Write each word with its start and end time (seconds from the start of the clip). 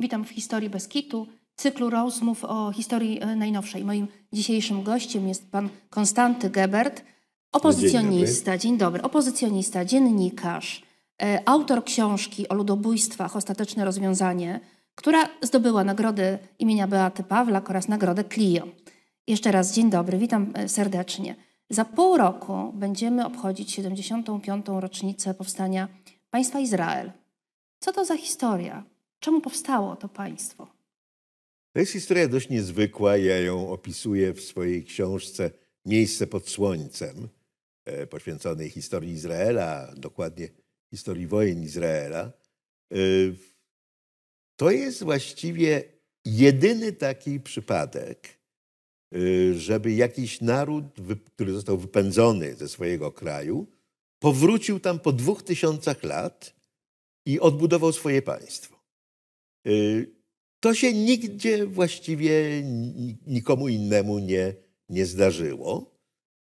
Witam 0.00 0.24
w 0.24 0.30
historii 0.30 0.70
Beskitu, 0.70 1.26
cyklu 1.56 1.90
rozmów 1.90 2.44
o 2.44 2.72
historii 2.72 3.22
e, 3.22 3.36
najnowszej. 3.36 3.84
Moim 3.84 4.08
dzisiejszym 4.32 4.82
gościem 4.82 5.28
jest 5.28 5.50
pan 5.50 5.68
Konstanty 5.90 6.50
Gebert, 6.50 7.02
opozycjonista, 7.52 8.58
dzień 8.58 8.58
dobry, 8.58 8.58
dzień 8.58 8.78
dobry 8.78 9.02
opozycjonista, 9.02 9.84
dziennikarz, 9.84 10.82
e, 11.22 11.42
autor 11.48 11.84
książki 11.84 12.48
o 12.48 12.54
ludobójstwach 12.54 13.36
Ostateczne 13.36 13.84
rozwiązanie, 13.84 14.60
która 14.94 15.28
zdobyła 15.42 15.84
nagrodę 15.84 16.38
imienia 16.58 16.86
Beaty 16.86 17.22
Pawlak 17.22 17.70
oraz 17.70 17.88
nagrodę 17.88 18.24
Clio. 18.24 18.68
Jeszcze 19.26 19.52
raz 19.52 19.74
dzień 19.74 19.90
dobry, 19.90 20.18
witam 20.18 20.52
e, 20.54 20.68
serdecznie. 20.68 21.36
Za 21.70 21.84
pół 21.84 22.16
roku 22.16 22.72
będziemy 22.74 23.26
obchodzić 23.26 23.72
75. 23.72 24.66
rocznicę 24.68 25.34
powstania 25.34 25.88
państwa 26.30 26.60
Izrael. 26.60 27.12
Co 27.80 27.92
to 27.92 28.04
za 28.04 28.16
historia? 28.16 28.84
Czemu 29.20 29.40
powstało 29.40 29.96
to 29.96 30.08
państwo? 30.08 30.66
To 31.72 31.80
jest 31.80 31.92
historia 31.92 32.28
dość 32.28 32.48
niezwykła. 32.48 33.16
Ja 33.16 33.38
ją 33.38 33.70
opisuję 33.72 34.32
w 34.32 34.40
swojej 34.40 34.84
książce 34.84 35.50
Miejsce 35.86 36.26
pod 36.26 36.48
Słońcem, 36.48 37.28
e, 37.84 38.06
poświęconej 38.06 38.70
historii 38.70 39.12
Izraela, 39.12 39.94
dokładnie 39.96 40.48
historii 40.90 41.26
wojen 41.26 41.62
Izraela. 41.62 42.32
E, 42.92 42.96
to 44.56 44.70
jest 44.70 45.02
właściwie 45.02 45.84
jedyny 46.24 46.92
taki 46.92 47.40
przypadek, 47.40 48.28
e, 49.14 49.18
żeby 49.54 49.92
jakiś 49.92 50.40
naród, 50.40 50.84
który 51.34 51.52
został 51.52 51.78
wypędzony 51.78 52.54
ze 52.54 52.68
swojego 52.68 53.12
kraju, 53.12 53.66
powrócił 54.18 54.80
tam 54.80 55.00
po 55.00 55.12
dwóch 55.12 55.42
tysiącach 55.42 56.02
lat 56.02 56.54
i 57.26 57.40
odbudował 57.40 57.92
swoje 57.92 58.22
państwo. 58.22 58.79
Y, 59.66 60.10
to 60.60 60.74
się 60.74 60.92
nigdzie 60.92 61.66
właściwie 61.66 62.62
nikomu 63.26 63.68
innemu 63.68 64.18
nie, 64.18 64.54
nie 64.88 65.06
zdarzyło, 65.06 65.98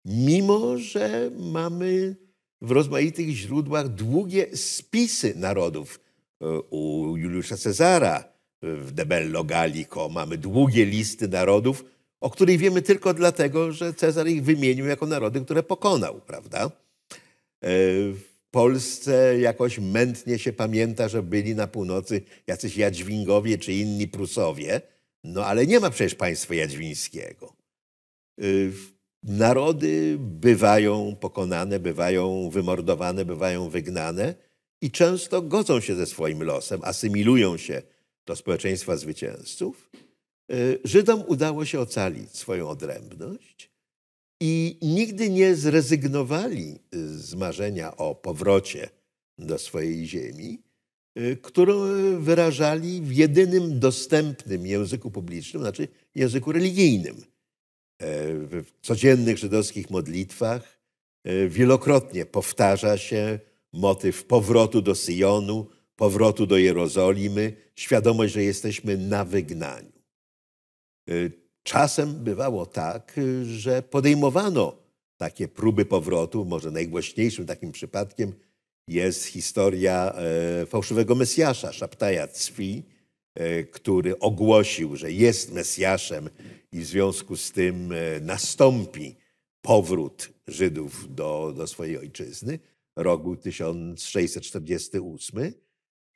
mimo 0.04 0.78
że 0.78 1.30
mamy 1.38 2.16
w 2.60 2.70
rozmaitych 2.70 3.28
źródłach 3.28 3.88
długie 3.88 4.56
spisy 4.56 5.34
narodów. 5.36 6.00
Y, 6.42 6.60
u 6.70 7.16
Juliusza 7.16 7.56
Cezara 7.56 8.24
w 8.62 8.92
Debello 8.92 9.44
Gallico 9.44 10.08
mamy 10.08 10.38
długie 10.38 10.86
listy 10.86 11.28
narodów, 11.28 11.84
o 12.20 12.30
których 12.30 12.58
wiemy 12.58 12.82
tylko 12.82 13.14
dlatego, 13.14 13.72
że 13.72 13.94
Cezar 13.94 14.28
ich 14.28 14.42
wymienił 14.42 14.86
jako 14.86 15.06
narody, 15.06 15.40
które 15.40 15.62
pokonał, 15.62 16.20
prawda? 16.20 16.70
Polsce 18.50 19.38
jakoś 19.40 19.78
mętnie 19.78 20.38
się 20.38 20.52
pamięta, 20.52 21.08
że 21.08 21.22
byli 21.22 21.54
na 21.54 21.66
północy 21.66 22.22
jacyś 22.46 22.76
Jadźwingowie 22.76 23.58
czy 23.58 23.72
inni 23.72 24.08
Prusowie, 24.08 24.80
no 25.24 25.46
ale 25.46 25.66
nie 25.66 25.80
ma 25.80 25.90
przecież 25.90 26.14
państwa 26.14 26.54
jadźwińskiego. 26.54 27.56
Y, 28.42 28.72
narody 29.22 30.16
bywają 30.18 31.16
pokonane, 31.20 31.80
bywają 31.80 32.50
wymordowane, 32.50 33.24
bywają 33.24 33.68
wygnane 33.68 34.34
i 34.82 34.90
często 34.90 35.42
godzą 35.42 35.80
się 35.80 35.94
ze 35.94 36.06
swoim 36.06 36.42
losem, 36.42 36.80
asymilują 36.84 37.56
się 37.56 37.82
do 38.26 38.36
społeczeństwa 38.36 38.96
zwycięzców. 38.96 39.90
Y, 40.52 40.78
Żydom 40.84 41.24
udało 41.26 41.64
się 41.64 41.80
ocalić 41.80 42.36
swoją 42.36 42.68
odrębność 42.68 43.67
i 44.40 44.78
nigdy 44.82 45.30
nie 45.30 45.54
zrezygnowali 45.54 46.78
y, 46.94 47.18
z 47.18 47.34
marzenia 47.34 47.96
o 47.96 48.14
powrocie 48.14 48.88
do 49.38 49.58
swojej 49.58 50.06
ziemi, 50.06 50.62
y, 51.18 51.36
którą 51.42 51.74
wyrażali 52.20 53.02
w 53.02 53.12
jedynym 53.12 53.80
dostępnym 53.80 54.66
języku 54.66 55.10
publicznym, 55.10 55.62
znaczy 55.62 55.88
języku 56.14 56.52
religijnym. 56.52 57.16
E, 57.98 58.34
w 58.34 58.64
codziennych 58.82 59.38
żydowskich 59.38 59.90
modlitwach 59.90 60.78
e, 61.24 61.48
wielokrotnie 61.48 62.26
powtarza 62.26 62.98
się 62.98 63.38
motyw 63.72 64.24
powrotu 64.24 64.82
do 64.82 64.94
Syjonu, 64.94 65.66
powrotu 65.96 66.46
do 66.46 66.58
Jerozolimy, 66.58 67.56
świadomość, 67.74 68.34
że 68.34 68.42
jesteśmy 68.42 68.96
na 68.96 69.24
wygnaniu. 69.24 69.92
Czasem 71.68 72.24
bywało 72.24 72.66
tak, 72.66 73.20
że 73.44 73.82
podejmowano 73.82 74.76
takie 75.16 75.48
próby 75.48 75.84
powrotu. 75.84 76.44
Może 76.44 76.70
najgłośniejszym 76.70 77.46
takim 77.46 77.72
przypadkiem 77.72 78.32
jest 78.86 79.24
historia 79.24 80.14
e, 80.14 80.66
fałszywego 80.66 81.14
Mesjasza, 81.14 81.72
Szaptaja 81.72 82.28
Cwi, 82.28 82.82
e, 83.34 83.64
który 83.64 84.18
ogłosił, 84.18 84.96
że 84.96 85.12
jest 85.12 85.52
Mesjaszem 85.52 86.30
i 86.72 86.80
w 86.80 86.86
związku 86.86 87.36
z 87.36 87.52
tym 87.52 87.92
e, 87.92 88.20
nastąpi 88.20 89.16
powrót 89.62 90.30
Żydów 90.46 91.14
do, 91.14 91.54
do 91.56 91.66
swojej 91.66 91.98
ojczyzny, 91.98 92.58
roku 92.96 93.36
1648. 93.36 95.52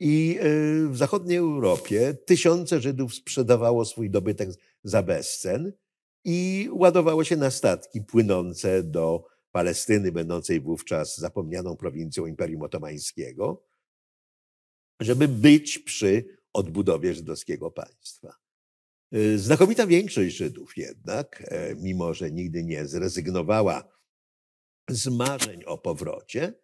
I 0.01 0.39
w 0.89 0.97
zachodniej 0.97 1.39
Europie 1.39 2.15
tysiące 2.15 2.81
Żydów 2.81 3.15
sprzedawało 3.15 3.85
swój 3.85 4.11
dobytek 4.11 4.51
za 4.85 5.03
bezcen 5.03 5.73
i 6.25 6.69
ładowało 6.73 7.25
się 7.25 7.37
na 7.37 7.51
statki 7.51 8.03
płynące 8.03 8.83
do 8.83 9.25
Palestyny, 9.53 10.13
będącej 10.13 10.61
wówczas 10.61 11.19
zapomnianą 11.19 11.77
prowincją 11.77 12.27
Imperium 12.27 12.63
Otomańskiego, 12.63 13.65
żeby 15.01 15.29
być 15.29 15.79
przy 15.79 16.25
odbudowie 16.53 17.15
żydowskiego 17.15 17.71
państwa. 17.71 18.37
Y, 19.15 19.39
znakomita 19.39 19.87
większość 19.87 20.37
Żydów 20.37 20.77
jednak, 20.77 21.43
e, 21.47 21.75
mimo 21.75 22.15
że 22.15 22.31
nigdy 22.31 22.65
nie 22.65 22.87
zrezygnowała 22.87 23.89
z 24.89 25.09
marzeń 25.09 25.65
o 25.65 25.79
powrocie, 25.79 26.55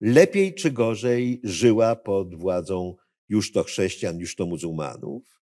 lepiej 0.00 0.54
czy 0.54 0.70
gorzej 0.70 1.40
żyła 1.44 1.96
pod 1.96 2.34
władzą 2.34 2.96
już 3.28 3.52
to 3.52 3.64
chrześcijan, 3.64 4.18
już 4.18 4.36
to 4.36 4.46
muzułmanów 4.46 5.39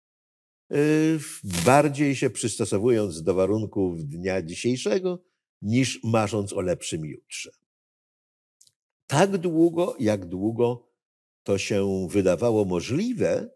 bardziej 1.65 2.15
się 2.15 2.29
przystosowując 2.29 3.23
do 3.23 3.33
warunków 3.33 4.05
dnia 4.05 4.41
dzisiejszego, 4.41 5.23
niż 5.61 5.99
marząc 6.03 6.53
o 6.53 6.61
lepszym 6.61 7.05
jutrze. 7.05 7.51
Tak 9.07 9.37
długo, 9.37 9.95
jak 9.99 10.25
długo 10.25 10.91
to 11.43 11.57
się 11.57 12.07
wydawało 12.09 12.65
możliwe, 12.65 13.49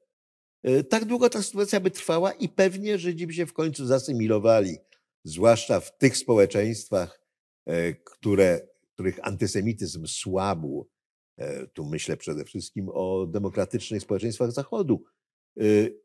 y, 0.68 0.84
tak 0.84 1.06
długo 1.06 1.30
ta 1.30 1.44
sytuacja 1.44 1.80
by 1.80 1.92
trwała 1.92 2.32
i 2.32 2.50
pewnie 2.50 2.98
Żydzi 2.98 3.28
by 3.28 3.34
się 3.34 3.46
w 3.46 3.54
końcu 3.54 3.86
zasymilowali, 3.86 4.78
zwłaszcza 5.24 5.80
w 5.80 5.98
tych 5.98 6.18
społeczeństwach, 6.18 7.22
e, 7.66 7.94
które, 7.94 8.68
których 8.94 9.28
antysemityzm 9.28 10.08
słabł. 10.08 10.90
E, 11.38 11.68
tu 11.68 11.86
myślę 11.86 12.18
przede 12.18 12.46
wszystkim 12.46 12.90
o 12.94 13.28
demokratycznych 13.28 14.02
społeczeństwach 14.02 14.52
Zachodu, 14.52 15.04
Y, 15.04 15.21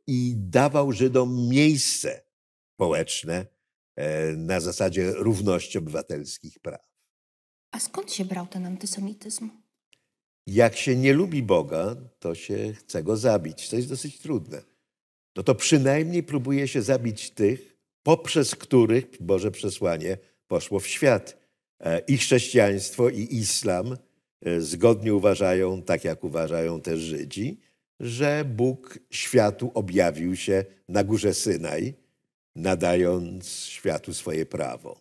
i 0.07 0.35
dawał 0.37 0.93
Żydom 0.93 1.49
miejsce 1.49 2.21
społeczne 2.75 3.47
e, 3.97 4.33
na 4.33 4.61
zasadzie 4.61 5.13
równości 5.13 5.79
obywatelskich 5.79 6.59
praw. 6.59 6.87
A 7.71 7.81
skąd 7.81 8.13
się 8.13 8.25
brał 8.25 8.47
ten 8.47 8.67
antysemityzm? 8.67 9.51
Jak 10.47 10.77
się 10.77 10.97
nie 10.97 11.13
lubi 11.13 11.43
Boga, 11.43 11.97
to 12.19 12.35
się 12.35 12.73
chce 12.73 13.03
go 13.03 13.17
zabić. 13.17 13.69
To 13.69 13.77
jest 13.77 13.89
dosyć 13.89 14.19
trudne. 14.19 14.63
No 15.37 15.43
to 15.43 15.55
przynajmniej 15.55 16.23
próbuje 16.23 16.69
się 16.69 16.83
zabić 16.83 17.31
tych, 17.31 17.77
poprzez 18.03 18.55
których 18.55 19.07
Boże 19.21 19.51
przesłanie 19.51 20.19
poszło 20.49 20.81
w 20.81 20.87
świat. 20.87 21.37
E, 21.81 21.99
I 21.99 22.17
chrześcijaństwo, 22.17 23.09
i 23.09 23.37
islam 23.37 23.97
e, 24.41 24.61
zgodnie 24.61 25.15
uważają, 25.15 25.83
tak 25.83 26.05
jak 26.05 26.25
uważają 26.25 26.81
też 26.81 27.01
Żydzi, 27.01 27.61
że 28.01 28.45
Bóg 28.45 28.99
światu 29.11 29.71
objawił 29.75 30.37
się 30.37 30.65
na 30.89 31.05
górze 31.05 31.35
Synaj, 31.35 31.95
nadając 32.57 33.49
światu 33.49 34.15
swoje 34.15 34.47
prawo. 34.47 35.01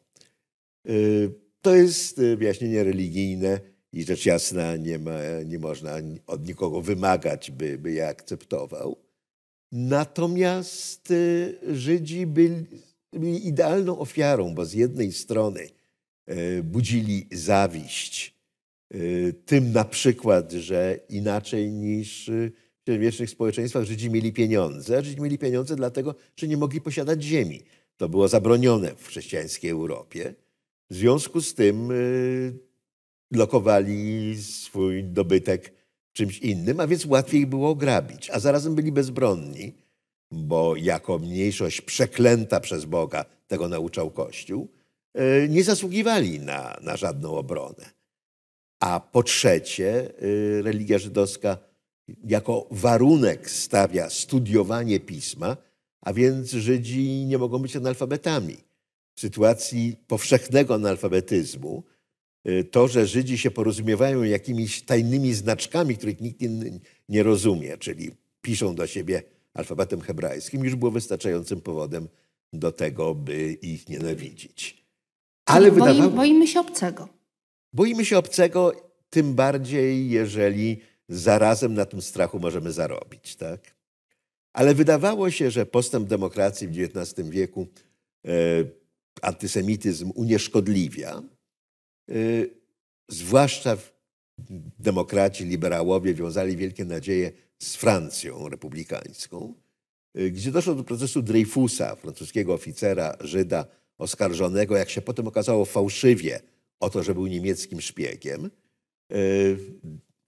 Y, 0.89 1.31
to 1.61 1.75
jest 1.75 2.19
y, 2.19 2.37
wyjaśnienie 2.37 2.83
religijne 2.83 3.59
i 3.93 4.03
rzecz 4.03 4.25
jasna 4.25 4.75
nie, 4.75 4.99
ma, 4.99 5.19
nie 5.45 5.59
można 5.59 5.95
od 6.27 6.47
nikogo 6.47 6.81
wymagać, 6.81 7.51
by, 7.51 7.77
by 7.77 7.91
je 7.91 8.07
akceptował. 8.07 8.97
Natomiast 9.71 11.11
y, 11.11 11.57
Żydzi 11.71 12.27
byli, 12.27 12.65
byli 13.13 13.47
idealną 13.47 13.99
ofiarą, 13.99 14.55
bo 14.55 14.65
z 14.65 14.73
jednej 14.73 15.11
strony 15.11 15.67
budzili 16.63 17.27
zawiść 17.31 18.35
tym 19.45 19.71
na 19.71 19.85
przykład, 19.85 20.51
że 20.51 20.99
inaczej 21.09 21.71
niż 21.71 22.31
średniowiecznych 22.85 23.29
społeczeństwach 23.29 23.83
Żydzi 23.83 24.09
mieli 24.09 24.33
pieniądze. 24.33 25.03
Żydzi 25.03 25.21
mieli 25.21 25.37
pieniądze 25.37 25.75
dlatego, 25.75 26.15
że 26.35 26.47
nie 26.47 26.57
mogli 26.57 26.81
posiadać 26.81 27.23
ziemi. 27.23 27.61
To 27.97 28.09
było 28.09 28.27
zabronione 28.27 28.95
w 28.95 29.07
chrześcijańskiej 29.07 29.71
Europie. 29.71 30.35
W 30.89 30.95
związku 30.95 31.41
z 31.41 31.53
tym 31.53 31.91
y, 31.91 32.53
lokowali 33.31 34.35
swój 34.41 35.03
dobytek 35.03 35.73
czymś 36.13 36.39
innym, 36.39 36.79
a 36.79 36.87
więc 36.87 37.05
łatwiej 37.05 37.47
było 37.47 37.75
grabić, 37.75 38.29
a 38.29 38.39
zarazem 38.39 38.75
byli 38.75 38.91
bezbronni, 38.91 39.73
bo 40.31 40.75
jako 40.75 41.19
mniejszość 41.19 41.81
przeklęta 41.81 42.59
przez 42.59 42.85
Boga, 42.85 43.25
tego 43.47 43.67
nauczał 43.67 44.11
Kościół, 44.11 44.67
e, 45.13 45.47
nie 45.47 45.63
zasługiwali 45.63 46.39
na, 46.39 46.77
na 46.81 46.97
żadną 46.97 47.37
obronę. 47.37 47.89
A 48.79 48.99
po 48.99 49.23
trzecie, 49.23 50.13
e, 50.59 50.61
religia 50.61 50.97
żydowska 50.97 51.57
jako 52.23 52.67
warunek 52.71 53.49
stawia 53.49 54.09
studiowanie 54.09 54.99
pisma, 54.99 55.57
a 56.01 56.13
więc 56.13 56.51
Żydzi 56.51 57.25
nie 57.25 57.37
mogą 57.37 57.59
być 57.59 57.75
analfabetami. 57.75 58.57
W 59.15 59.19
sytuacji 59.19 59.95
powszechnego 60.07 60.75
analfabetyzmu, 60.75 61.83
e, 62.43 62.63
to, 62.63 62.87
że 62.87 63.07
Żydzi 63.07 63.37
się 63.37 63.51
porozumiewają 63.51 64.23
jakimiś 64.23 64.81
tajnymi 64.81 65.33
znaczkami, 65.33 65.97
których 65.97 66.21
nikt 66.21 66.41
nie 67.09 67.23
rozumie, 67.23 67.77
czyli 67.77 68.11
piszą 68.41 68.75
do 68.75 68.87
siebie 68.87 69.23
alfabetem 69.53 70.01
hebrajskim, 70.01 70.63
już 70.63 70.75
było 70.75 70.91
wystarczającym 70.91 71.61
powodem 71.61 72.07
do 72.53 72.71
tego, 72.71 73.15
by 73.15 73.53
ich 73.53 73.89
nienawidzić. 73.89 74.85
Ale 75.45 75.71
Boi, 75.71 75.79
wydawało... 75.79 76.11
Boimy 76.11 76.47
się 76.47 76.59
obcego. 76.59 77.09
Boimy 77.73 78.05
się 78.05 78.17
obcego, 78.17 78.73
tym 79.09 79.33
bardziej, 79.33 80.09
jeżeli 80.09 80.81
zarazem 81.09 81.73
na 81.73 81.85
tym 81.85 82.01
strachu 82.01 82.39
możemy 82.39 82.71
zarobić. 82.71 83.35
Tak? 83.35 83.75
Ale 84.53 84.75
wydawało 84.75 85.31
się, 85.31 85.51
że 85.51 85.65
postęp 85.65 86.07
demokracji 86.07 86.67
w 86.67 86.71
XIX 86.71 87.29
wieku 87.29 87.67
e, 88.25 88.29
antysemityzm 89.21 90.11
unieszkodliwia, 90.15 91.23
e, 92.09 92.13
zwłaszcza 93.09 93.77
demokraci, 94.79 95.45
liberałowie 95.45 96.13
wiązali 96.13 96.57
wielkie 96.57 96.85
nadzieje 96.85 97.31
z 97.59 97.75
Francją 97.75 98.49
republikańską, 98.49 99.53
y, 100.19 100.31
gdzie 100.31 100.51
doszło 100.51 100.75
do 100.75 100.83
procesu 100.83 101.21
Dreyfusa, 101.21 101.95
francuskiego 101.95 102.53
oficera, 102.53 103.17
Żyda, 103.19 103.65
oskarżonego, 103.97 104.77
jak 104.77 104.89
się 104.89 105.01
potem 105.01 105.27
okazało, 105.27 105.65
fałszywie 105.65 106.39
o 106.79 106.89
to, 106.89 107.03
że 107.03 107.13
był 107.13 107.27
niemieckim 107.27 107.81
szpiegiem. 107.81 108.49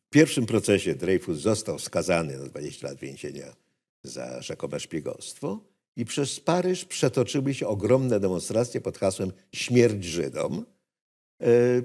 W 0.08 0.10
pierwszym 0.10 0.46
procesie 0.46 0.96
Dreyfus 0.96 1.40
został 1.40 1.80
skazany 1.80 2.38
na 2.38 2.46
20 2.46 2.88
lat 2.88 3.00
więzienia 3.00 3.56
za 4.04 4.42
rzekome 4.42 4.80
szpiegostwo 4.80 5.60
i 5.96 6.06
przez 6.06 6.40
Paryż 6.40 6.86
przetoczyły 6.86 7.54
się 7.54 7.68
ogromne 7.68 8.20
demonstracje 8.20 8.82
pod 8.82 8.98
hasłem 8.98 9.32
śmierć 9.56 10.04
Żydom. 10.04 10.66
Y, 11.44 11.84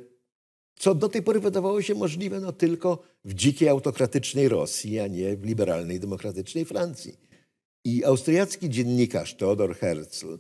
co 0.77 0.95
do 0.95 1.09
tej 1.09 1.23
pory 1.23 1.41
wydawało 1.41 1.83
się 1.83 1.95
możliwe 1.95 2.41
no, 2.41 2.53
tylko 2.53 3.03
w 3.25 3.35
dzikiej 3.35 3.69
autokratycznej 3.69 4.49
Rosji, 4.49 5.01
a 5.01 5.07
nie 5.07 5.37
w 5.37 5.45
liberalnej, 5.45 6.01
demokratycznej 6.01 6.65
Francji. 6.65 7.17
I 7.85 8.05
austriacki 8.05 8.71
dziennikarz 8.71 9.35
Theodor 9.35 9.77
Herzl 9.77 10.35
e, 10.35 10.39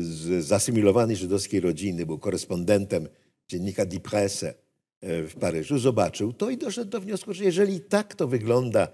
z 0.00 0.44
zasymilowanej 0.44 1.16
żydowskiej 1.16 1.60
rodziny, 1.60 2.06
był 2.06 2.18
korespondentem 2.18 3.08
dziennika 3.48 3.86
Die 3.86 4.00
Presse 4.00 4.48
e, 4.48 4.69
w 5.02 5.32
Paryżu, 5.40 5.78
zobaczył 5.78 6.32
to 6.32 6.50
i 6.50 6.56
doszedł 6.56 6.90
do 6.90 7.00
wniosku, 7.00 7.34
że 7.34 7.44
jeżeli 7.44 7.80
tak 7.80 8.14
to 8.14 8.28
wygląda 8.28 8.88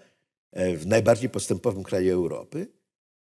e, 0.53 0.77
w 0.77 0.87
najbardziej 0.87 1.31
postępowym 1.31 1.83
kraju 1.83 2.13
Europy, 2.13 2.67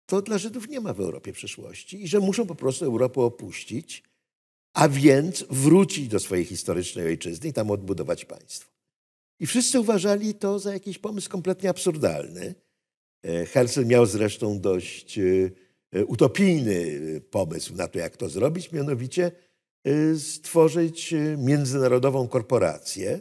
to 0.06 0.22
dla 0.22 0.38
Żydów 0.38 0.69
nie 0.69 0.80
ma 0.80 0.92
w 0.94 1.00
Europie 1.00 1.32
przyszłości 1.32 2.02
i 2.02 2.08
że 2.08 2.20
muszą 2.20 2.46
po 2.46 2.54
prostu 2.54 2.84
Europę 2.84 3.20
opuścić 3.20 4.02
a 4.72 4.88
więc 4.88 5.44
wrócić 5.50 6.08
do 6.08 6.20
swojej 6.20 6.44
historycznej 6.44 7.06
ojczyzny 7.06 7.48
i 7.48 7.52
tam 7.52 7.70
odbudować 7.70 8.24
państwo. 8.24 8.72
I 9.40 9.46
wszyscy 9.46 9.80
uważali 9.80 10.34
to 10.34 10.58
za 10.58 10.72
jakiś 10.72 10.98
pomysł 10.98 11.30
kompletnie 11.30 11.70
absurdalny. 11.70 12.54
E, 13.22 13.46
Herzl 13.46 13.86
miał 13.86 14.06
zresztą 14.06 14.60
dość 14.60 15.19
e, 15.19 15.22
e, 15.92 16.04
utopijny 16.04 17.00
pomysł 17.30 17.74
na 17.74 17.88
to, 17.88 17.98
jak 17.98 18.16
to 18.16 18.28
zrobić, 18.28 18.72
mianowicie 18.72 19.32
stworzyć 20.19 21.14
międzynarodową 21.38 22.29
korporację 22.29 23.20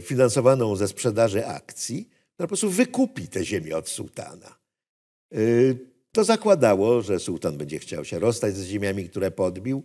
finansowaną 0.00 0.76
ze 0.76 0.88
sprzedaży 0.88 1.46
akcji, 1.46 2.08
która 2.34 2.46
po 2.46 2.48
prostu 2.48 2.70
wykupi 2.70 3.28
te 3.28 3.44
ziemię 3.44 3.76
od 3.76 3.88
sułtana. 3.88 4.58
To 6.12 6.24
zakładało, 6.24 7.02
że 7.02 7.18
sułtan 7.18 7.58
będzie 7.58 7.78
chciał 7.78 8.04
się 8.04 8.18
rozstać 8.18 8.56
z 8.56 8.64
ziemiami, 8.64 9.08
które 9.08 9.30
podbił, 9.30 9.82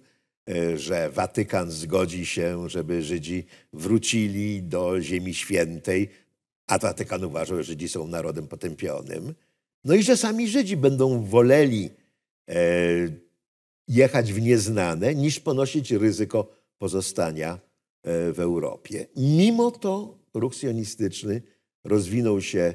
że 0.76 1.10
Watykan 1.10 1.72
zgodzi 1.72 2.26
się, 2.26 2.70
żeby 2.70 3.04
Żydzi 3.04 3.46
wrócili 3.74 4.64
do 4.64 5.02
Ziemi 5.02 5.34
Świętej, 5.34 6.10
a 6.68 6.78
Watykan 6.78 7.24
uważał, 7.24 7.58
że 7.58 7.64
Żydzi 7.64 7.90
są 7.90 8.08
narodem 8.08 8.48
potępionym. 8.48 9.34
No 9.86 9.94
i 9.96 10.04
że 10.04 10.18
sami 10.18 10.48
Żydzi 10.48 10.78
będą 10.78 11.24
woleli 11.24 11.90
e, 12.50 12.56
jechać 13.92 14.34
w 14.34 14.42
nieznane, 14.42 15.16
niż 15.16 15.40
ponosić 15.40 15.92
ryzyko 15.92 16.48
pozostania 16.78 17.54
e, 17.54 17.60
w 18.34 18.40
Europie. 18.40 19.08
Mimo 19.18 19.72
to 19.72 20.20
ruch 20.34 20.56
sionistyczny 20.56 21.42
rozwinął 21.84 22.42
się 22.42 22.74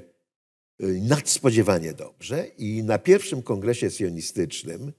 nadspodziewanie 0.81 1.93
dobrze 1.93 2.47
i 2.59 2.83
na 2.83 2.99
pierwszym 2.99 3.43
kongresie 3.43 3.91
sionistycznym 3.91 4.93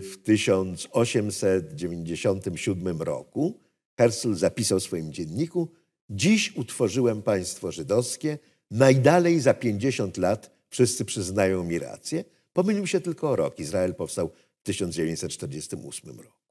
w 0.00 0.14
1897 0.24 3.02
roku 3.02 3.60
Herzl 3.98 4.34
zapisał 4.34 4.80
w 4.80 4.82
swoim 4.82 5.12
dzienniku: 5.12 5.68
Dziś 6.10 6.56
utworzyłem 6.56 7.22
państwo 7.22 7.72
żydowskie, 7.72 8.38
najdalej 8.70 9.40
za 9.40 9.54
50 9.54 10.16
lat 10.16 10.50
wszyscy 10.68 11.04
przyznają 11.04 11.64
mi 11.64 11.78
rację. 11.78 12.24
Pomylił 12.52 12.86
się 12.86 13.00
tylko 13.00 13.30
o 13.30 13.36
rok. 13.36 13.58
Izrael 13.58 13.94
powstał 13.94 14.30
1948 14.64 16.20
roku. 16.20 16.44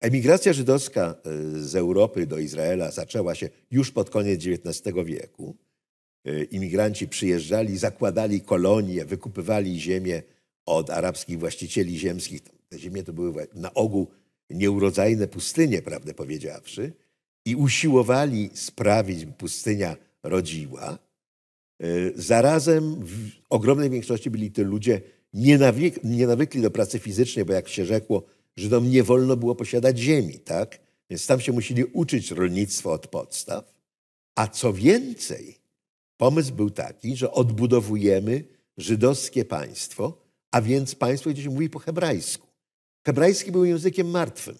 Emigracja 0.00 0.52
żydowska 0.52 1.14
e, 1.24 1.58
z 1.60 1.76
Europy 1.76 2.26
do 2.26 2.38
Izraela 2.38 2.90
zaczęła 2.90 3.34
się 3.34 3.48
już 3.70 3.90
pod 3.90 4.10
koniec 4.10 4.40
XIX 4.46 4.96
wieku. 5.04 5.56
E, 6.24 6.44
imigranci 6.44 7.08
przyjeżdżali, 7.08 7.78
zakładali 7.78 8.40
kolonie, 8.40 9.04
wykupywali 9.04 9.80
ziemię 9.80 10.22
od 10.66 10.90
arabskich 10.90 11.38
właścicieli 11.38 11.98
ziemskich. 11.98 12.40
Te 12.68 12.78
ziemie 12.78 13.02
to 13.02 13.12
były 13.12 13.46
na 13.54 13.74
ogół 13.74 14.06
nieurodzajne 14.50 15.28
pustynie, 15.28 15.82
prawdę 15.82 16.14
powiedziawszy, 16.14 16.92
i 17.44 17.56
usiłowali 17.56 18.50
sprawić, 18.54 19.26
by 19.26 19.32
pustynia 19.32 19.96
rodziła. 20.22 20.98
E, 21.80 21.86
zarazem 22.14 23.04
w 23.04 23.30
ogromnej 23.50 23.90
większości 23.90 24.30
byli 24.30 24.50
to 24.50 24.62
ludzie 24.62 25.00
nienawykli 26.04 26.62
do 26.62 26.70
pracy 26.70 26.98
fizycznej, 26.98 27.44
bo 27.44 27.52
jak 27.52 27.68
się 27.68 27.84
rzekło, 27.84 28.22
Żydom 28.56 28.90
nie 28.90 29.02
wolno 29.02 29.36
było 29.36 29.54
posiadać 29.54 29.98
ziemi, 29.98 30.38
tak? 30.38 30.80
Więc 31.10 31.26
tam 31.26 31.40
się 31.40 31.52
musieli 31.52 31.84
uczyć 31.84 32.30
rolnictwa 32.30 32.90
od 32.90 33.06
podstaw. 33.06 33.74
A 34.34 34.48
co 34.48 34.72
więcej, 34.72 35.58
pomysł 36.16 36.54
był 36.54 36.70
taki, 36.70 37.16
że 37.16 37.32
odbudowujemy 37.32 38.44
żydowskie 38.76 39.44
państwo, 39.44 40.18
a 40.50 40.62
więc 40.62 40.94
państwo 40.94 41.30
gdzieś 41.30 41.46
mówi 41.46 41.70
po 41.70 41.78
hebrajsku. 41.78 42.46
Hebrajski 43.06 43.52
był 43.52 43.64
językiem 43.64 44.10
martwym. 44.10 44.58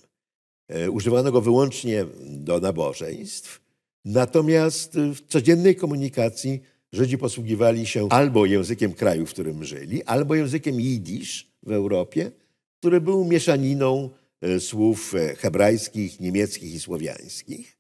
E, 0.69 0.91
używano 0.91 1.33
go 1.33 1.41
wyłącznie 1.41 2.07
do 2.21 2.61
nabożeństw. 2.61 3.61
Natomiast 4.05 4.95
w 4.95 5.27
codziennej 5.27 5.77
komunikacji 5.77 6.61
Żydzi 6.93 7.19
posługiwali 7.19 7.87
się 7.87 8.09
albo 8.11 8.47
językiem 8.47 8.93
kraju, 8.93 9.27
w 9.27 9.31
którym 9.31 9.65
żyli, 9.65 10.05
albo 10.05 10.35
językiem 10.35 10.81
jidysz 10.81 11.53
w 11.63 11.73
Europie, 11.73 12.31
który 12.79 13.01
był 13.01 13.25
mieszaniną 13.25 14.11
e, 14.41 14.61
słów 14.61 15.15
e, 15.15 15.37
hebrajskich, 15.37 16.21
niemieckich 16.21 16.75
i 16.75 16.81
słowiańskich. 16.81 17.79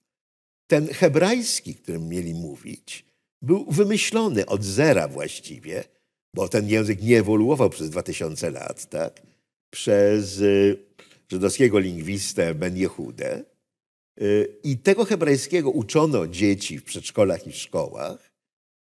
Ten 0.66 0.88
hebrajski, 0.88 1.74
którym 1.74 2.08
mieli 2.08 2.34
mówić, 2.34 3.04
był 3.42 3.66
wymyślony 3.70 4.46
od 4.46 4.64
zera 4.64 5.08
właściwie 5.08 5.84
bo 6.34 6.48
ten 6.48 6.68
język 6.68 7.02
nie 7.02 7.18
ewoluował 7.18 7.70
przez 7.70 7.90
2000 7.90 8.50
lat, 8.50 8.90
tak? 8.90 9.22
przez 9.70 10.38
y, 10.38 10.78
żydowskiego 11.30 11.78
lingwistę 11.78 12.54
Ben 12.54 12.76
Jehudę. 12.76 13.44
I 14.64 14.78
tego 14.78 15.04
hebrajskiego 15.04 15.70
uczono 15.70 16.26
dzieci 16.26 16.78
w 16.78 16.84
przedszkolach 16.84 17.46
i 17.46 17.52
szkołach, 17.52 18.31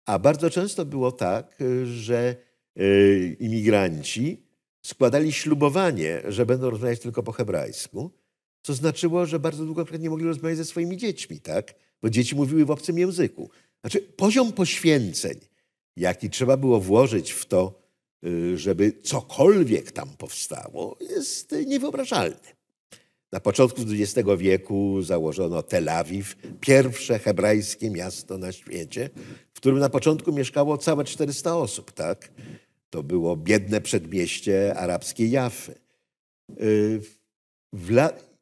a 0.05 0.19
bardzo 0.19 0.49
często 0.49 0.85
było 0.85 1.11
tak, 1.11 1.57
że 1.83 2.35
y, 2.79 3.37
imigranci 3.39 4.43
składali 4.85 5.33
ślubowanie, 5.33 6.21
że 6.27 6.45
będą 6.45 6.69
rozmawiać 6.69 6.99
tylko 6.99 7.23
po 7.23 7.31
hebrajsku, 7.31 8.11
co 8.61 8.73
znaczyło, 8.73 9.25
że 9.25 9.39
bardzo 9.39 9.65
długo 9.65 9.85
nie 9.99 10.09
mogli 10.09 10.25
rozmawiać 10.25 10.57
ze 10.57 10.65
swoimi 10.65 10.97
dziećmi, 10.97 11.39
tak? 11.39 11.73
bo 12.01 12.09
dzieci 12.09 12.35
mówiły 12.35 12.65
w 12.65 12.71
obcym 12.71 12.97
języku. 12.97 13.49
Znaczy 13.81 14.01
poziom 14.01 14.51
poświęceń, 14.51 15.39
jaki 15.95 16.29
trzeba 16.29 16.57
było 16.57 16.79
włożyć 16.79 17.31
w 17.31 17.45
to, 17.45 17.79
y, 18.25 18.57
żeby 18.57 18.93
cokolwiek 19.03 19.91
tam 19.91 20.09
powstało, 20.17 20.97
jest 21.01 21.55
niewyobrażalny. 21.65 22.62
Na 23.33 23.39
początku 23.39 23.81
XX 23.81 24.29
wieku 24.37 25.01
założono 25.01 25.63
Tel 25.63 25.89
Awiw, 25.89 26.35
pierwsze 26.59 27.19
hebrajskie 27.19 27.89
miasto 27.89 28.37
na 28.37 28.51
świecie, 28.51 29.09
w 29.53 29.57
którym 29.57 29.79
na 29.79 29.89
początku 29.89 30.31
mieszkało 30.31 30.77
całe 30.77 31.03
400 31.03 31.57
osób. 31.57 31.91
Tak? 31.91 32.31
To 32.89 33.03
było 33.03 33.37
biedne 33.37 33.81
przedmieście 33.81 34.75
arabskiej 34.75 35.31
Jafy. 35.31 35.75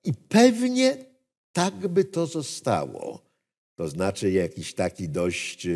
I 0.04 0.14
pewnie 0.30 0.98
tak 1.52 1.88
by 1.88 2.06
to 2.06 2.26
zostało. 2.26 3.22
To 3.76 3.88
znaczy 3.88 4.32
jakiś 4.32 4.74
taki 4.74 5.10
dość 5.10 5.68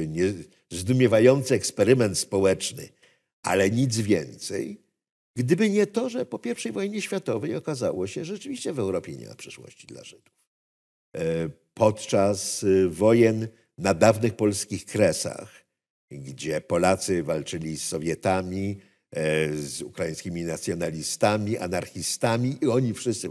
zdumiewający 0.72 1.56
eksperyment 1.56 2.18
społeczny, 2.18 2.90
ale 3.44 3.72
nic 3.72 3.98
więcej. 3.98 4.85
Gdyby 5.36 5.70
nie 5.70 5.88
to, 5.88 6.10
że 6.10 6.26
po 6.26 6.40
I 6.66 6.72
wojnie 6.72 7.02
światowej 7.02 7.56
okazało 7.56 8.08
się, 8.08 8.26
że 8.26 8.34
rzeczywiście 8.34 8.74
w 8.74 8.80
Europie 8.80 9.16
nie 9.16 9.28
ma 9.28 9.36
przyszłości 9.36 9.88
dla 9.88 10.04
Żydów. 10.04 10.34
E, 11.16 11.50
podczas 11.74 12.64
y, 12.64 12.90
wojen 12.90 13.48
na 13.78 13.94
dawnych 13.94 14.36
polskich 14.36 14.86
kresach, 14.86 15.66
gdzie 16.12 16.62
Polacy 16.62 17.24
walczyli 17.24 17.78
z 17.78 17.88
Sowietami, 17.88 18.80
e, 19.12 19.54
z 19.54 19.82
ukraińskimi 19.82 20.44
nacjonalistami, 20.44 21.58
anarchistami 21.58 22.58
i 22.62 22.68
oni 22.68 22.94
wszyscy 22.94 23.30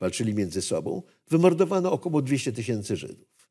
walczyli 0.00 0.34
między 0.34 0.62
sobą, 0.62 1.02
wymordowano 1.30 1.92
około 1.92 2.22
200 2.22 2.52
tysięcy 2.52 2.96
Żydów. 2.96 3.50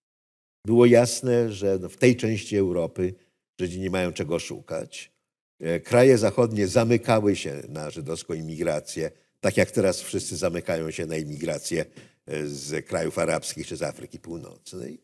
Było 0.66 0.86
jasne, 0.86 1.52
że 1.52 1.78
no, 1.82 1.90
w 1.90 1.98
tej 1.98 2.16
części 2.16 2.58
Europy 2.58 3.14
Żydzi 3.60 3.80
nie 3.80 3.90
mają 3.90 4.14
czego 4.14 4.40
szukać. 4.40 5.13
E, 5.60 5.80
kraje 5.80 6.18
zachodnie 6.18 6.68
zamykały 6.68 7.36
się 7.36 7.62
na 7.70 7.90
żydowską 7.90 8.34
imigrację, 8.34 9.12
tak 9.40 9.58
jak 9.58 9.72
teraz 9.72 10.02
wszyscy 10.02 10.38
zamykają 10.38 10.92
się 10.92 11.06
na 11.06 11.18
imigrację 11.18 11.86
e, 12.26 12.48
z 12.48 12.86
krajów 12.86 13.20
arabskich 13.20 13.68
czy 13.68 13.78
z 13.78 13.82
Afryki 13.82 14.20
Północnej. 14.20 15.02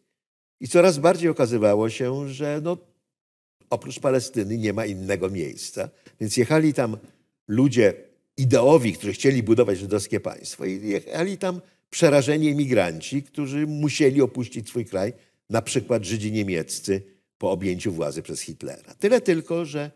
I 0.59 0.67
coraz 0.67 0.97
bardziej 0.97 1.29
okazywało 1.29 1.89
się, 1.89 2.29
że 2.29 2.61
no, 2.63 2.77
oprócz 3.69 3.99
Palestyny 3.99 4.57
nie 4.57 4.73
ma 4.73 4.85
innego 4.85 5.29
miejsca. 5.29 5.89
Więc 6.19 6.37
jechali 6.37 6.73
tam 6.73 6.97
ludzie 7.47 7.93
ideowi, 8.37 8.93
którzy 8.93 9.13
chcieli 9.13 9.43
budować 9.43 9.79
żydowskie 9.79 10.19
państwo, 10.19 10.65
i 10.65 10.87
jechali 10.87 11.37
tam 11.37 11.61
przerażeni 11.89 12.49
emigranci, 12.49 13.23
którzy 13.23 13.67
musieli 13.67 14.21
opuścić 14.21 14.67
swój 14.67 14.85
kraj, 14.85 15.13
na 15.49 15.61
przykład 15.61 16.05
Żydzi 16.05 16.31
niemieccy 16.31 17.01
po 17.37 17.51
objęciu 17.51 17.91
władzy 17.91 18.21
przez 18.21 18.41
Hitlera. 18.41 18.93
Tyle 18.99 19.21
tylko, 19.21 19.65
że 19.65 19.91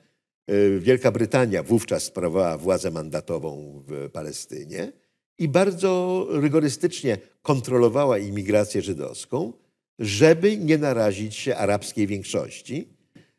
Wielka 0.80 1.12
Brytania 1.12 1.64
wówczas 1.64 2.04
sprawowała 2.04 2.58
władzę 2.58 2.92
mandatową 2.92 3.84
w 3.88 4.10
Palestynie 4.10 4.92
i 5.38 5.48
bardzo 5.48 6.26
rygorystycznie 6.30 7.18
kontrolowała 7.42 8.18
imigrację 8.18 8.82
żydowską, 8.82 9.54
żeby 10.00 10.58
nie 10.58 10.78
narazić 10.78 11.36
się 11.36 11.56
arabskiej 11.56 12.08
większości, 12.08 12.88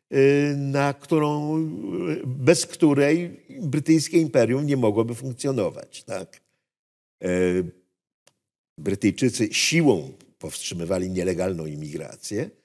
e, 0.09 0.19
na 0.55 0.93
którą, 0.93 1.57
bez 2.25 2.65
której 2.65 3.45
brytyjskie 3.61 4.17
imperium 4.17 4.65
nie 4.65 4.77
mogłoby 4.77 5.15
funkcjonować. 5.15 6.03
Tak? 6.03 6.41
E, 7.23 7.27
Brytyjczycy 8.77 9.53
siłą 9.53 10.11
powstrzymywali 10.37 11.09
nielegalną 11.09 11.65
imigrację, 11.65 12.49
E, 12.49 12.64